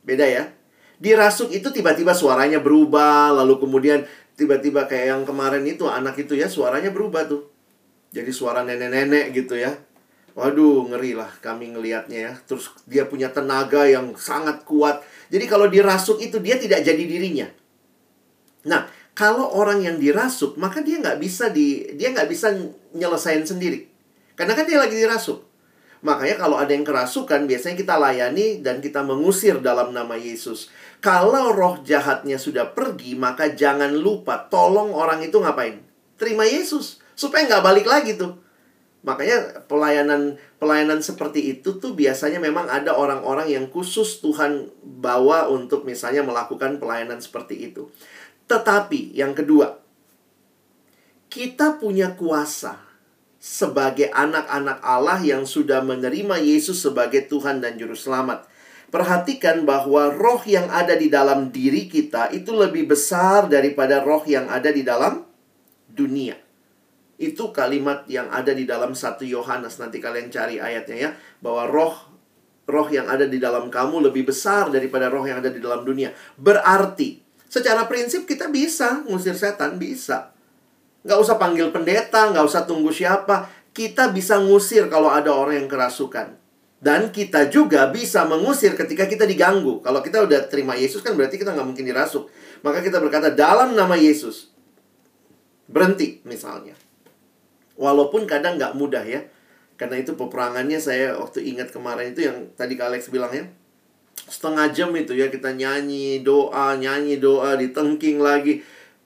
[0.08, 0.48] Beda ya.
[0.96, 4.08] Dirasuk itu tiba-tiba suaranya berubah, lalu kemudian
[4.40, 7.52] tiba-tiba kayak yang kemarin itu, anak itu ya, suaranya berubah tuh.
[8.16, 9.76] Jadi suara nenek-nenek gitu ya.
[10.40, 12.34] Waduh, ngeri lah kami ngelihatnya ya.
[12.48, 15.04] Terus dia punya tenaga yang sangat kuat.
[15.28, 17.48] Jadi kalau dirasuk itu dia tidak jadi dirinya.
[18.66, 22.52] Nah, kalau orang yang dirasuk, maka dia nggak bisa di dia nggak bisa
[22.92, 23.88] nyelesain sendiri.
[24.36, 25.46] Karena kan dia lagi dirasuk.
[26.06, 30.70] Makanya kalau ada yang kerasukan, biasanya kita layani dan kita mengusir dalam nama Yesus.
[31.02, 35.82] Kalau roh jahatnya sudah pergi, maka jangan lupa tolong orang itu ngapain?
[36.20, 38.38] Terima Yesus supaya nggak balik lagi tuh.
[39.06, 45.86] Makanya pelayanan pelayanan seperti itu tuh biasanya memang ada orang-orang yang khusus Tuhan bawa untuk
[45.86, 47.90] misalnya melakukan pelayanan seperti itu.
[48.46, 49.82] Tetapi yang kedua,
[51.30, 52.86] kita punya kuasa
[53.46, 58.50] sebagai anak-anak Allah yang sudah menerima Yesus sebagai Tuhan dan Juru Selamat.
[58.90, 64.50] Perhatikan bahwa roh yang ada di dalam diri kita itu lebih besar daripada roh yang
[64.50, 65.26] ada di dalam
[65.90, 66.38] dunia.
[67.18, 69.82] Itu kalimat yang ada di dalam 1 Yohanes.
[69.82, 71.10] Nanti kalian cari ayatnya ya.
[71.42, 71.96] Bahwa roh
[72.66, 76.14] roh yang ada di dalam kamu lebih besar daripada roh yang ada di dalam dunia.
[76.38, 80.36] Berarti, secara prinsip kita bisa ngusir setan, bisa.
[81.06, 83.48] Nggak usah panggil pendeta, nggak usah tunggu siapa.
[83.76, 86.46] Kita bisa ngusir kalau ada orang yang kerasukan.
[86.82, 89.82] Dan kita juga bisa mengusir ketika kita diganggu.
[89.82, 92.30] Kalau kita udah terima Yesus kan berarti kita nggak mungkin dirasuk.
[92.62, 94.54] Maka kita berkata dalam nama Yesus.
[95.66, 96.78] Berhenti misalnya.
[97.74, 99.26] Walaupun kadang nggak mudah ya.
[99.76, 103.50] Karena itu peperangannya saya waktu ingat kemarin itu yang tadi Alex bilang ya.
[104.16, 108.64] Setengah jam itu ya kita nyanyi doa, nyanyi doa, ditengking lagi.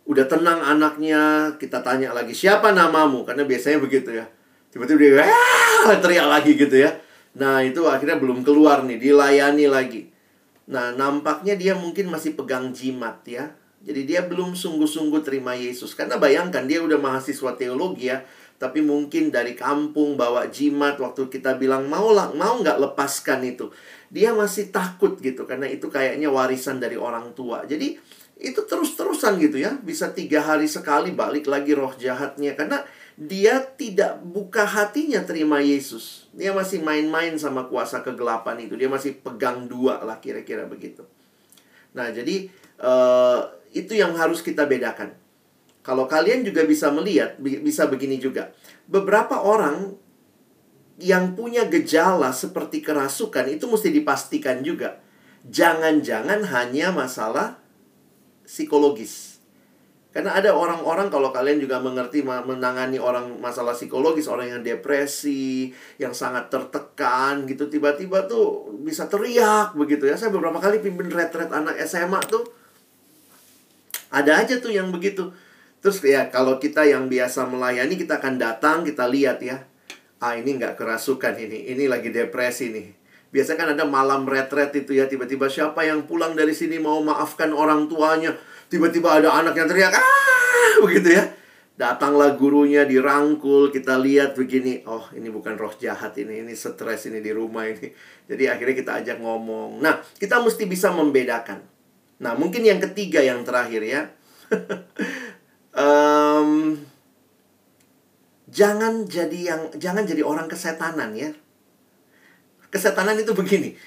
[0.10, 3.26] Udah tenang anaknya, kita tanya lagi siapa namamu?
[3.26, 4.26] Karena biasanya begitu ya.
[4.70, 6.94] Tiba-tiba dia "Ah!" teriak lagi gitu ya.
[7.38, 10.10] Nah itu akhirnya belum keluar nih, dilayani lagi.
[10.70, 13.54] Nah nampaknya dia mungkin masih pegang jimat ya.
[13.80, 15.96] Jadi dia belum sungguh-sungguh terima Yesus.
[15.96, 18.22] Karena bayangkan dia udah mahasiswa teologi ya.
[18.60, 23.72] Tapi mungkin dari kampung bawa jimat waktu kita bilang mau lah, mau nggak lepaskan itu.
[24.10, 27.66] Dia masih takut gitu karena itu kayaknya warisan dari orang tua.
[27.70, 27.94] Jadi
[28.40, 29.78] itu terus-terusan gitu ya.
[29.78, 32.58] Bisa tiga hari sekali balik lagi roh jahatnya.
[32.58, 32.82] Karena
[33.20, 36.26] dia tidak buka hatinya terima Yesus.
[36.34, 38.74] Dia masih main-main sama kuasa kegelapan itu.
[38.80, 41.06] Dia masih pegang dua lah kira-kira begitu.
[41.94, 42.50] Nah jadi
[42.82, 43.40] eh,
[43.78, 45.14] itu yang harus kita bedakan.
[45.80, 48.52] Kalau kalian juga bisa melihat, bi- bisa begini juga.
[48.86, 49.96] Beberapa orang
[51.00, 55.00] yang punya gejala seperti kerasukan itu mesti dipastikan juga.
[55.48, 57.56] Jangan-jangan hanya masalah
[58.44, 59.40] psikologis.
[60.10, 65.70] Karena ada orang-orang kalau kalian juga mengerti menangani orang masalah psikologis, orang yang depresi,
[66.02, 70.18] yang sangat tertekan gitu, tiba-tiba tuh bisa teriak begitu ya.
[70.18, 72.42] Saya beberapa kali pimpin retret anak SMA tuh
[74.10, 75.30] ada aja tuh yang begitu.
[75.80, 79.69] Terus ya kalau kita yang biasa melayani kita akan datang kita lihat ya.
[80.20, 82.88] Ah ini nggak kerasukan ini, ini lagi depresi nih.
[83.30, 87.56] Biasa kan ada malam retret itu ya tiba-tiba siapa yang pulang dari sini mau maafkan
[87.56, 88.36] orang tuanya.
[88.68, 91.24] Tiba-tiba ada anak yang teriak ah begitu ya.
[91.80, 97.24] Datanglah gurunya dirangkul, kita lihat begini, oh ini bukan roh jahat ini, ini stres ini
[97.24, 97.88] di rumah ini.
[98.28, 99.80] Jadi akhirnya kita ajak ngomong.
[99.80, 101.64] Nah, kita mesti bisa membedakan.
[102.20, 104.12] Nah, mungkin yang ketiga yang terakhir ya.
[108.60, 111.32] jangan jadi yang jangan jadi orang kesetanan ya.
[112.68, 113.80] Kesetanan itu begini.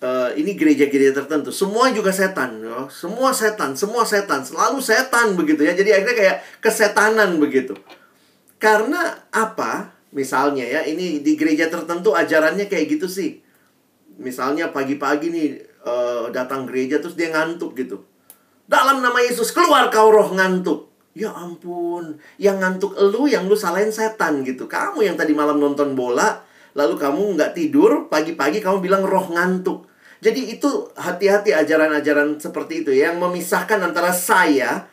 [0.00, 2.88] Eh, ini gereja-gereja tertentu, semua juga setan, ya.
[2.88, 5.76] semua setan, semua setan, selalu setan begitu ya.
[5.76, 7.76] Jadi akhirnya kayak kesetanan begitu.
[8.56, 9.92] Karena apa?
[10.16, 13.44] Misalnya ya, ini di gereja tertentu ajarannya kayak gitu sih.
[14.16, 18.00] Misalnya pagi-pagi nih eh, datang gereja terus dia ngantuk gitu.
[18.64, 20.89] Dalam nama Yesus keluar kau roh ngantuk.
[21.10, 24.70] Ya ampun, yang ngantuk elu, yang lu salahin setan gitu.
[24.70, 26.46] Kamu yang tadi malam nonton bola,
[26.78, 29.90] lalu kamu nggak tidur, pagi-pagi kamu bilang roh ngantuk.
[30.22, 34.86] Jadi itu hati-hati ajaran-ajaran seperti itu yang memisahkan antara saya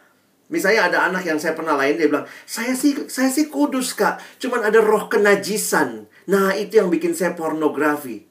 [0.48, 4.40] Misalnya ada anak yang saya pernah lain dia bilang, "Saya sih saya sih kudus, Kak.
[4.40, 8.24] Cuman ada roh kenajisan." Nah, itu yang bikin saya pornografi.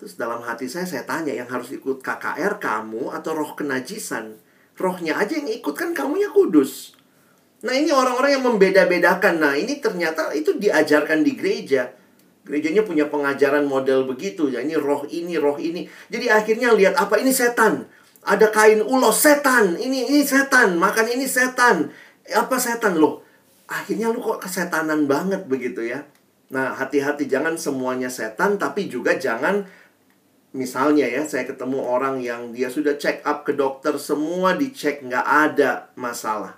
[0.00, 4.40] Terus dalam hati saya saya tanya, yang harus ikut KKR kamu atau roh kenajisan?
[4.78, 6.94] Rohnya aja yang ikut kan kamunya kudus.
[7.66, 9.42] Nah, ini orang-orang yang membeda-bedakan.
[9.42, 11.90] Nah, ini ternyata itu diajarkan di gereja.
[12.46, 14.46] Gerejanya punya pengajaran model begitu.
[14.46, 15.90] Ya, ini roh ini, roh ini.
[16.06, 17.90] Jadi akhirnya lihat apa ini setan.
[18.22, 19.74] Ada kain ulos setan.
[19.74, 21.90] Ini ini setan, makan ini setan.
[22.30, 23.26] Apa setan loh?
[23.66, 26.06] Akhirnya lu kok kesetanan banget begitu ya.
[26.48, 29.68] Nah, hati-hati jangan semuanya setan tapi juga jangan
[30.56, 35.26] misalnya ya saya ketemu orang yang dia sudah check up ke dokter semua dicek nggak
[35.26, 36.56] ada masalah.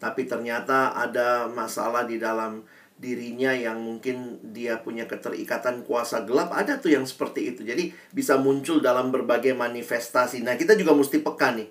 [0.00, 2.64] Tapi ternyata ada masalah di dalam
[3.00, 6.52] dirinya yang mungkin dia punya keterikatan kuasa gelap.
[6.56, 7.60] Ada tuh yang seperti itu.
[7.64, 10.40] Jadi bisa muncul dalam berbagai manifestasi.
[10.40, 11.68] Nah kita juga mesti peka nih.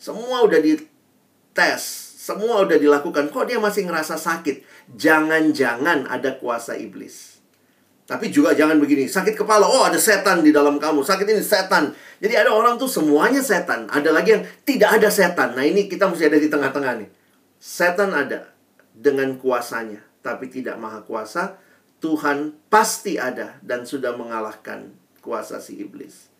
[0.00, 1.82] Semua udah dites
[2.18, 3.32] semua udah dilakukan.
[3.32, 4.64] Kok dia masih ngerasa sakit?
[4.96, 7.37] Jangan-jangan ada kuasa iblis
[8.08, 11.92] tapi juga jangan begini sakit kepala oh ada setan di dalam kamu sakit ini setan
[12.24, 16.08] jadi ada orang tuh semuanya setan ada lagi yang tidak ada setan nah ini kita
[16.08, 17.10] mesti ada di tengah-tengah nih
[17.60, 18.48] setan ada
[18.96, 21.56] dengan kuasanya tapi tidak maha kuasa,
[22.04, 24.92] Tuhan pasti ada dan sudah mengalahkan
[25.22, 26.30] kuasa si iblis.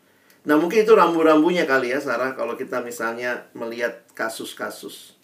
[0.46, 5.18] Nah mungkin itu rambu-rambunya kali ya Sarah kalau kita misalnya melihat kasus-kasus.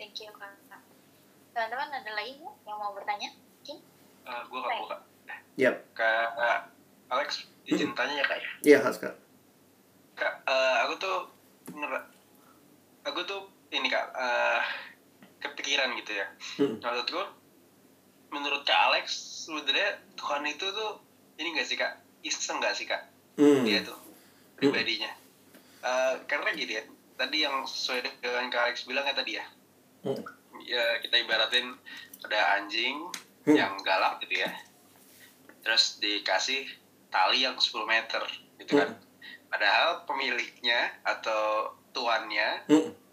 [0.00, 0.54] Thank you Kak.
[1.54, 3.47] Teman-teman ada lagi yang mau bertanya?
[4.28, 4.96] Uh, eh, gue gak buka.
[5.56, 5.76] Yap.
[5.96, 6.60] Kak uh,
[7.08, 8.50] Alex, izin tanya ya kak ya?
[8.60, 9.16] Iya Kak.
[10.20, 11.16] Kak, uh, aku tuh
[13.08, 13.40] aku tuh
[13.72, 14.60] ini kak, uh,
[15.40, 16.26] kepikiran gitu ya
[16.60, 16.82] hmm.
[16.82, 17.26] nah, menurut gue
[18.28, 19.06] menurut kak Alex
[19.48, 21.00] sebenarnya Tuhan itu tuh
[21.40, 23.08] ini gak sih kak iseng gak sih kak
[23.40, 23.64] hmm.
[23.64, 23.96] dia tuh
[24.58, 25.86] pribadinya hmm.
[25.86, 26.84] uh, karena gini ya
[27.16, 29.44] tadi yang sesuai dengan kak Alex bilang ya tadi ya
[30.04, 30.20] hmm.
[30.66, 31.78] ya kita ibaratin
[32.26, 32.98] ada anjing.
[33.56, 34.50] Yang galak gitu ya
[35.64, 36.68] terus dikasih
[37.08, 38.22] tali yang 10 meter
[38.60, 39.48] gitu kan hmm.
[39.48, 43.08] padahal pemiliknya atau tuannya hmm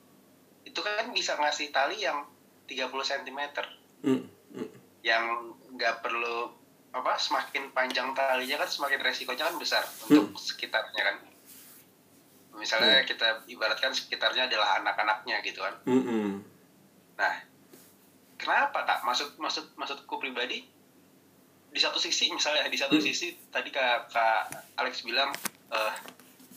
[0.76, 2.28] itu kan bisa ngasih tali yang
[2.68, 3.40] 30 cm
[4.04, 4.22] mm.
[4.60, 4.70] Mm.
[5.08, 6.52] yang nggak perlu
[6.92, 10.12] apa semakin panjang talinya kan semakin resikonya kan besar mm.
[10.12, 11.18] untuk sekitarnya kan
[12.60, 13.08] misalnya mm.
[13.08, 16.28] kita ibaratkan sekitarnya adalah anak-anaknya gitu kan mm -hmm.
[17.16, 17.34] nah
[18.46, 20.62] kenapa tak maksud maksud maksudku pribadi
[21.74, 23.04] di satu sisi misalnya di satu mm.
[23.04, 25.34] sisi tadi kak, kak Alex bilang
[25.74, 25.94] uh,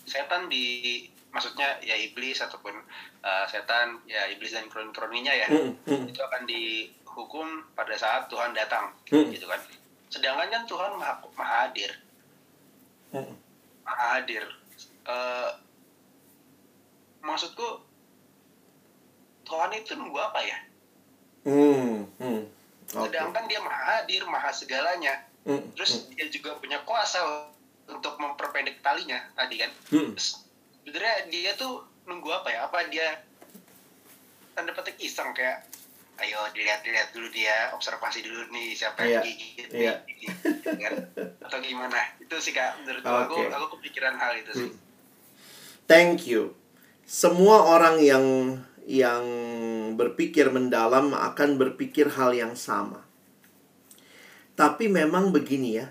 [0.05, 2.77] setan di maksudnya ya iblis ataupun
[3.25, 6.05] uh, setan ya iblis dan kron-kroninya ya mm, mm.
[6.13, 9.33] itu akan dihukum pada saat Tuhan datang mm.
[9.33, 9.61] gitu kan
[10.13, 11.93] sedangkan kan Tuhan maha, maha hadir
[13.17, 13.33] mm.
[13.89, 14.45] maha hadir
[15.09, 15.51] uh,
[17.25, 17.83] maksudku
[19.49, 20.68] Tuhan itu nunggu apa ya
[21.49, 21.97] mm.
[22.21, 22.43] Mm.
[22.93, 23.01] Okay.
[23.09, 25.73] sedangkan dia maha hadir maha segalanya mm.
[25.73, 26.13] terus mm.
[26.13, 27.49] dia juga punya kuasa
[27.89, 30.13] untuk memperpendek talinya tadi kan mm.
[30.13, 30.45] terus
[30.85, 33.09] sebenarnya dia tuh nunggu apa ya apa dia
[34.53, 35.65] tanda petik iseng kayak
[36.19, 39.23] ayo dilihat-lihat dulu dia observasi dulu nih siapa yang yeah.
[39.23, 39.97] gigit yeah.
[40.03, 40.93] nih gitu kan
[41.47, 43.23] atau gimana itu sih kak menurut okay.
[43.23, 44.79] aku aku kepikiran hal itu sih hmm.
[45.87, 46.59] thank you
[47.07, 48.25] semua orang yang
[48.89, 49.25] yang
[49.99, 53.03] berpikir mendalam akan berpikir hal yang sama.
[54.55, 55.91] Tapi memang begini ya.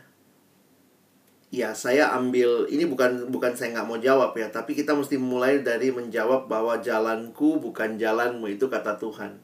[1.48, 5.64] Ya saya ambil ini bukan bukan saya nggak mau jawab ya tapi kita mesti mulai
[5.64, 9.40] dari menjawab bahwa jalanku bukan jalanmu itu kata Tuhan.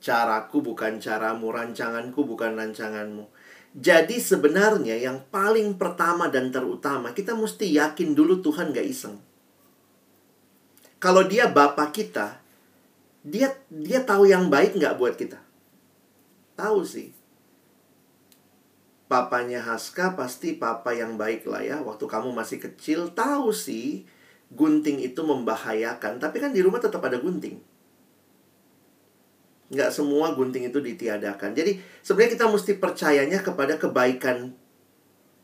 [0.00, 3.28] Caraku bukan caramu rancanganku bukan rancanganmu.
[3.72, 9.16] Jadi sebenarnya yang paling pertama dan terutama kita mesti yakin dulu Tuhan gak iseng.
[11.00, 12.42] Kalau dia bapak kita
[13.20, 15.40] dia dia tahu yang baik nggak buat kita
[16.56, 17.12] tahu sih
[19.10, 21.82] papanya Haska pasti papa yang baik lah ya.
[21.82, 24.06] Waktu kamu masih kecil tahu sih
[24.54, 26.22] gunting itu membahayakan.
[26.22, 27.58] Tapi kan di rumah tetap ada gunting.
[29.74, 31.58] Nggak semua gunting itu ditiadakan.
[31.58, 34.54] Jadi sebenarnya kita mesti percayanya kepada kebaikan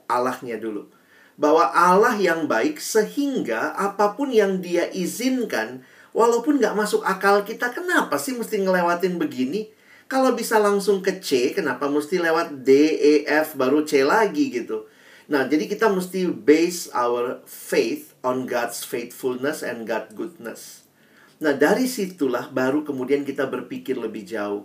[0.07, 0.87] Allahnya dulu.
[1.35, 5.83] Bahwa Allah yang baik sehingga apa pun yang dia izinkan
[6.17, 9.69] Walaupun nggak masuk akal kita, kenapa sih mesti ngelewatin begini?
[10.09, 14.89] Kalau bisa langsung ke C, kenapa mesti lewat D, E, F, baru C lagi gitu?
[15.29, 20.89] Nah, jadi kita mesti base our faith on God's faithfulness and God goodness.
[21.37, 24.65] Nah, dari situlah baru kemudian kita berpikir lebih jauh.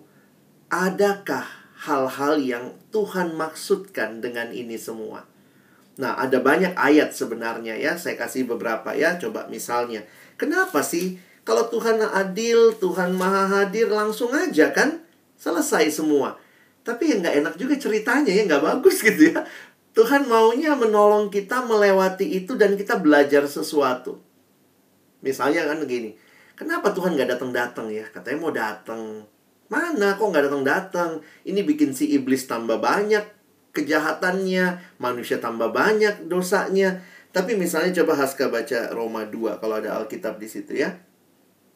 [0.72, 1.43] Adakah
[1.84, 5.28] hal-hal yang Tuhan maksudkan dengan ini semua?
[5.99, 7.99] Nah, ada banyak ayat sebenarnya ya.
[7.99, 9.20] Saya kasih beberapa ya.
[9.20, 10.08] Coba misalnya,
[10.39, 15.02] kenapa sih kalau Tuhan adil, Tuhan maha hadir langsung aja kan?
[15.42, 16.38] Selesai semua.
[16.86, 19.42] Tapi ya nggak enak juga ceritanya ya, nggak bagus gitu ya.
[19.92, 24.22] Tuhan maunya menolong kita melewati itu dan kita belajar sesuatu.
[25.26, 26.16] Misalnya kan begini,
[26.56, 28.06] kenapa Tuhan nggak datang-datang ya?
[28.08, 29.28] Katanya mau datang.
[29.68, 31.20] Mana kok nggak datang-datang?
[31.44, 33.24] Ini bikin si iblis tambah banyak
[33.76, 37.02] kejahatannya, manusia tambah banyak dosanya.
[37.32, 41.00] Tapi misalnya coba Haska baca Roma 2 kalau ada Alkitab di situ ya.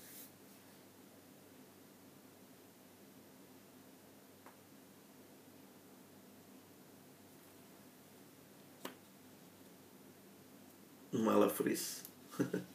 [11.13, 12.09] Malah freeze.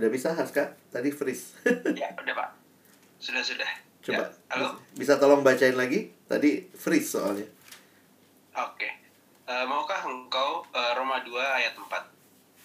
[0.00, 0.72] Udah bisa Haska?
[0.88, 1.60] Tadi freeze.
[2.00, 2.50] ya, udah Pak.
[3.20, 3.68] Sudah, sudah.
[4.00, 4.24] Coba.
[4.24, 4.80] Ya, halo.
[4.96, 6.08] Bisa tolong bacain lagi?
[6.24, 7.44] Tadi freeze soalnya.
[8.56, 8.80] Oke.
[8.80, 8.92] Okay.
[9.44, 11.84] Uh, eh, maukah engkau uh, Roma 2 ayat 4.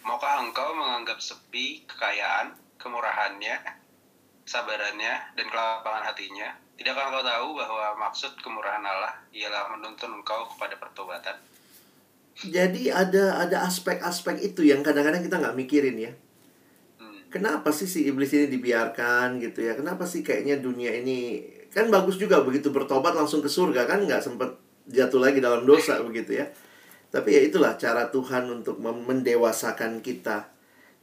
[0.07, 3.59] Maukah engkau menganggap sepi kekayaan, kemurahannya,
[4.47, 6.55] sabarannya, dan kelapangan hatinya?
[6.75, 11.35] Tidakkah engkau tahu bahwa maksud kemurahan Allah ialah menuntun engkau kepada pertobatan?
[12.35, 16.11] Jadi ada ada aspek-aspek itu yang kadang-kadang kita nggak mikirin ya.
[17.31, 19.75] Kenapa sih si iblis ini dibiarkan gitu ya?
[19.75, 24.23] Kenapa sih kayaknya dunia ini kan bagus juga begitu bertobat langsung ke surga kan nggak
[24.23, 24.55] sempet
[24.87, 26.47] jatuh lagi dalam dosa begitu ya.
[27.11, 30.54] Tapi ya itulah cara Tuhan untuk mendewasakan kita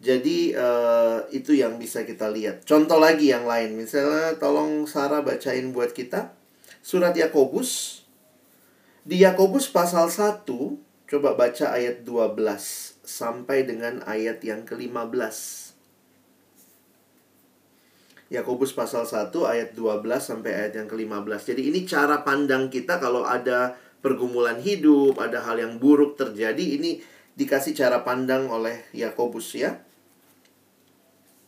[0.02, 2.66] jadi uh, itu yang bisa kita lihat.
[2.66, 3.78] Contoh lagi yang lain.
[3.78, 6.34] Misalnya tolong Sarah bacain buat kita.
[6.82, 8.02] Surat Yakobus.
[9.06, 10.42] Di Yakobus pasal 1
[11.06, 12.34] coba baca ayat 12
[13.06, 15.70] sampai dengan ayat yang ke-15
[18.32, 21.52] Yakobus pasal 1 ayat 12 sampai ayat yang ke-15.
[21.52, 27.04] Jadi ini cara pandang kita kalau ada pergumulan hidup, ada hal yang buruk terjadi, ini
[27.36, 29.76] dikasih cara pandang oleh Yakobus ya.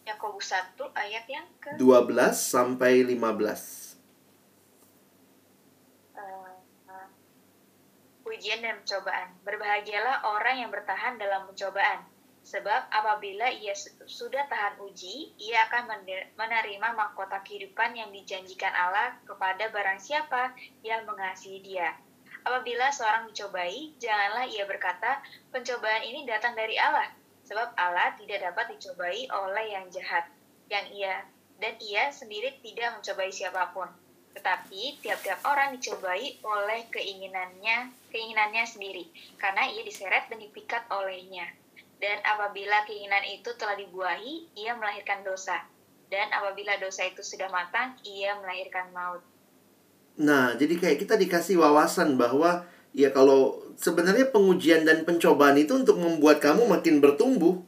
[0.04, 1.80] Yakobus 1 ayat yang ke 12
[2.36, 3.24] sampai 15.
[6.14, 6.52] Uh,
[6.88, 7.08] uh,
[8.28, 9.28] ujian dan pencobaan.
[9.44, 13.72] Berbahagialah orang yang bertahan dalam pencobaan Sebab apabila ia
[14.04, 16.04] sudah tahan uji, ia akan
[16.36, 20.52] menerima mahkota kehidupan yang dijanjikan Allah kepada barang siapa
[20.84, 21.96] yang mengasihi dia.
[22.44, 27.08] Apabila seorang dicobai, janganlah ia berkata, pencobaan ini datang dari Allah,
[27.44, 30.28] sebab Allah tidak dapat dicobai oleh yang jahat,
[30.68, 31.24] yang ia
[31.62, 33.88] dan ia sendiri tidak mencobai siapa pun.
[34.34, 39.06] Tetapi tiap-tiap orang dicobai oleh keinginannya, keinginannya sendiri,
[39.38, 41.46] karena ia diseret dan dipikat olehnya.
[42.02, 45.62] Dan apabila keinginan itu telah dibuahi, ia melahirkan dosa.
[46.10, 49.22] Dan apabila dosa itu sudah matang, ia melahirkan maut.
[50.18, 55.98] Nah, jadi kayak kita dikasih wawasan bahwa ya kalau sebenarnya pengujian dan pencobaan itu untuk
[55.98, 57.60] membuat kamu makin bertumbuh.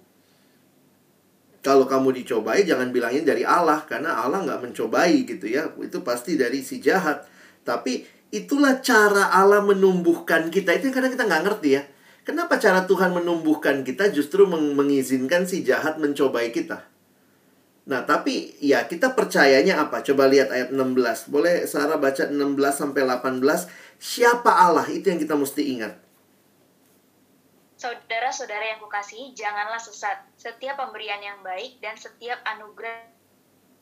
[1.60, 5.66] Kalau kamu dicobai jangan bilangin dari Allah karena Allah nggak mencobai gitu ya.
[5.82, 7.26] Itu pasti dari si jahat.
[7.66, 10.78] Tapi itulah cara Allah menumbuhkan kita.
[10.78, 11.82] Itu karena kita nggak ngerti ya
[12.26, 16.82] Kenapa cara Tuhan menumbuhkan kita justru mengizinkan si jahat mencobai kita?
[17.86, 20.02] Nah, tapi ya kita percayanya apa?
[20.02, 21.30] Coba lihat ayat 16.
[21.30, 22.34] Boleh Sarah baca 16
[22.74, 23.70] sampai 18.
[24.02, 24.86] Siapa Allah?
[24.90, 25.94] Itu yang kita mesti ingat.
[27.78, 30.18] Saudara-saudara yang kukasihi, janganlah sesat.
[30.34, 33.06] Setiap pemberian yang baik dan setiap anugerah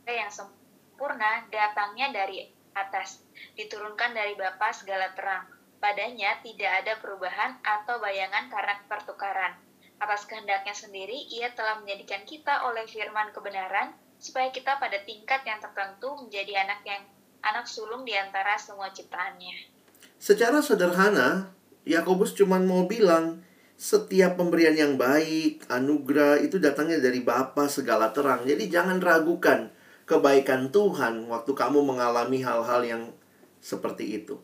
[0.05, 3.25] yang sempurna datangnya dari atas,
[3.57, 9.53] diturunkan dari Bapa segala terang Padanya tidak ada perubahan atau bayangan karena pertukaran.
[9.99, 15.59] Atas kehendaknya sendiri, ia telah menjadikan kita oleh firman kebenaran, supaya kita pada tingkat yang
[15.63, 17.03] tertentu menjadi anak yang
[17.45, 19.73] anak sulung di antara semua ciptaannya.
[20.19, 21.53] Secara sederhana,
[21.85, 28.47] Yakobus cuma mau bilang, setiap pemberian yang baik, anugerah itu datangnya dari Bapa segala terang.
[28.47, 29.75] Jadi jangan ragukan
[30.07, 33.03] kebaikan Tuhan waktu kamu mengalami hal-hal yang
[33.65, 34.37] seperti itu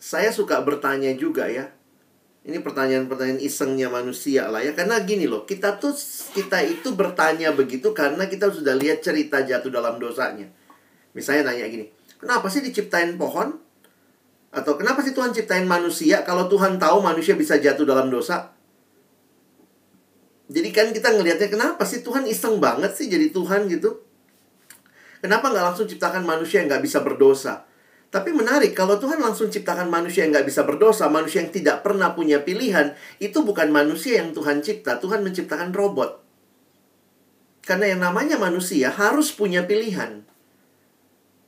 [0.00, 1.68] saya suka bertanya juga ya.
[2.40, 4.72] Ini pertanyaan-pertanyaan isengnya manusia lah ya.
[4.72, 5.92] Karena gini loh, kita tuh
[6.32, 10.48] kita itu bertanya begitu karena kita sudah lihat cerita jatuh dalam dosanya.
[11.12, 13.60] Misalnya nanya gini, kenapa sih diciptain pohon?
[14.50, 18.50] Atau kenapa sih Tuhan ciptain manusia kalau Tuhan tahu manusia bisa jatuh dalam dosa?
[20.50, 24.02] Jadi kan kita ngelihatnya kenapa sih Tuhan iseng banget sih jadi Tuhan gitu?
[25.22, 27.69] Kenapa nggak langsung ciptakan manusia yang nggak bisa berdosa?
[28.10, 32.10] Tapi menarik, kalau Tuhan langsung ciptakan manusia yang nggak bisa berdosa, manusia yang tidak pernah
[32.10, 34.98] punya pilihan, itu bukan manusia yang Tuhan cipta.
[34.98, 36.18] Tuhan menciptakan robot.
[37.62, 40.26] Karena yang namanya manusia harus punya pilihan.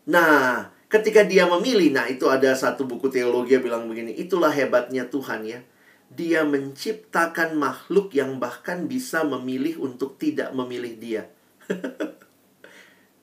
[0.07, 5.11] Nah, ketika dia memilih, nah itu ada satu buku teologi yang bilang begini, itulah hebatnya
[5.11, 5.67] Tuhan ya.
[6.15, 11.23] Dia menciptakan makhluk yang bahkan bisa memilih untuk tidak memilih dia.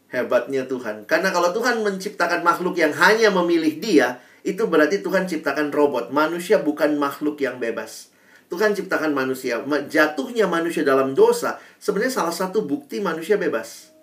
[0.10, 1.05] Hebatnya Tuhan.
[1.05, 6.10] Karena kalau Tuhan menciptakan makhluk yang hanya memilih dia, itu berarti Tuhan ciptakan robot.
[6.10, 8.10] Manusia bukan makhluk yang bebas.
[8.49, 9.62] Tuhan ciptakan manusia.
[9.86, 13.93] Jatuhnya manusia dalam dosa sebenarnya salah satu bukti manusia bebas.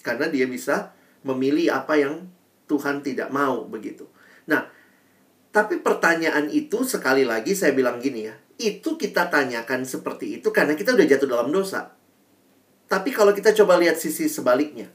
[0.00, 0.96] Karena dia bisa
[1.28, 2.24] memilih apa yang
[2.64, 4.08] Tuhan tidak mau begitu.
[4.48, 4.64] Nah,
[5.52, 8.34] tapi pertanyaan itu sekali lagi saya bilang gini ya.
[8.56, 11.99] Itu kita tanyakan seperti itu karena kita udah jatuh dalam dosa.
[12.90, 14.90] Tapi kalau kita coba lihat sisi sebaliknya,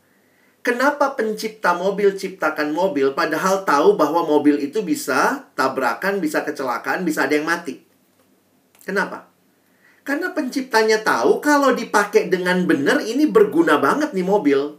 [0.59, 7.23] kenapa pencipta mobil ciptakan mobil padahal tahu bahwa mobil itu bisa tabrakan, bisa kecelakaan, bisa
[7.23, 7.87] ada yang mati?
[8.83, 9.31] Kenapa?
[10.03, 14.75] Karena penciptanya tahu kalau dipakai dengan benar ini berguna banget nih mobil.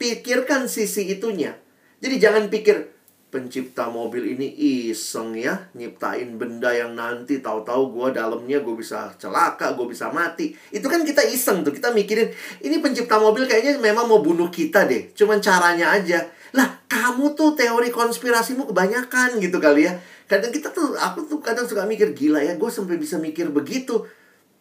[0.00, 1.52] Pikirkan sisi itunya.
[2.00, 2.88] Jadi jangan pikir,
[3.30, 4.50] pencipta mobil ini
[4.90, 10.50] iseng ya nyiptain benda yang nanti tahu-tahu gue dalamnya gue bisa celaka gue bisa mati.
[10.74, 12.34] Itu kan kita iseng tuh kita mikirin
[12.66, 16.26] ini pencipta mobil kayaknya memang mau bunuh kita deh cuman caranya aja.
[16.50, 19.94] Lah kamu tuh teori konspirasimu kebanyakan gitu kali ya.
[20.26, 24.02] Kadang kita tuh aku tuh kadang suka mikir gila ya gue sampai bisa mikir begitu.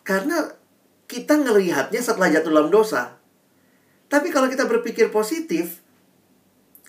[0.05, 0.45] Karena
[1.09, 3.17] kita ngelihatnya setelah jatuh dalam dosa.
[4.09, 5.81] Tapi kalau kita berpikir positif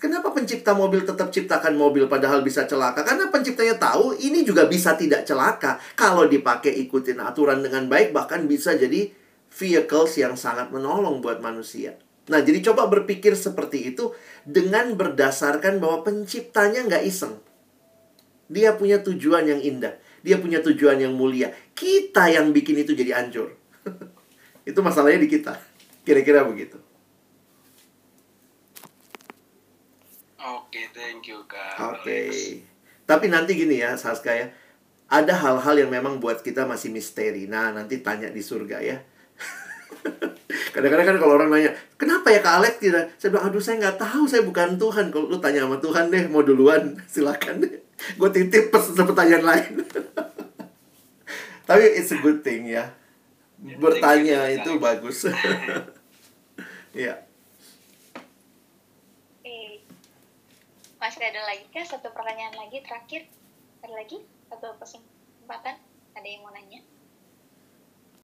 [0.01, 3.05] Kenapa pencipta mobil tetap ciptakan mobil padahal bisa celaka?
[3.05, 5.77] Karena penciptanya tahu ini juga bisa tidak celaka.
[5.93, 9.13] Kalau dipakai ikutin aturan dengan baik bahkan bisa jadi
[9.53, 12.01] vehicles yang sangat menolong buat manusia.
[12.33, 14.09] Nah, jadi coba berpikir seperti itu
[14.41, 17.37] dengan berdasarkan bahwa penciptanya nggak iseng.
[18.49, 20.01] Dia punya tujuan yang indah.
[20.25, 21.53] Dia punya tujuan yang mulia.
[21.77, 23.53] Kita yang bikin itu jadi hancur.
[24.69, 25.61] itu masalahnya di kita.
[26.01, 26.80] Kira-kira begitu.
[30.41, 31.77] Oke, okay, thank you Kak.
[31.77, 32.01] Oke.
[32.01, 32.65] Okay.
[33.05, 34.49] Tapi nanti gini ya, Saska ya.
[35.05, 37.45] Ada hal-hal yang memang buat kita masih misteri.
[37.45, 38.97] Nah, nanti tanya di surga ya.
[40.73, 43.13] Kadang-kadang kan kalau orang nanya, kenapa ya Kak Alex tidak?
[43.21, 45.13] Saya bilang, aduh saya nggak tahu, saya bukan Tuhan.
[45.13, 47.77] Kalau lu tanya sama Tuhan deh, mau duluan, silakan deh.
[48.17, 49.71] Gue titip pertanyaan lain.
[51.69, 52.89] Tapi it's a good thing ya.
[53.61, 55.29] Bertanya itu bagus.
[56.97, 57.29] Iya.
[61.01, 61.81] Masih ada lagi kah?
[61.81, 63.25] Satu pertanyaan lagi terakhir.
[63.81, 64.21] Ada lagi?
[64.53, 65.81] Satu kesempatan?
[66.13, 66.90] Ada yang mau nanya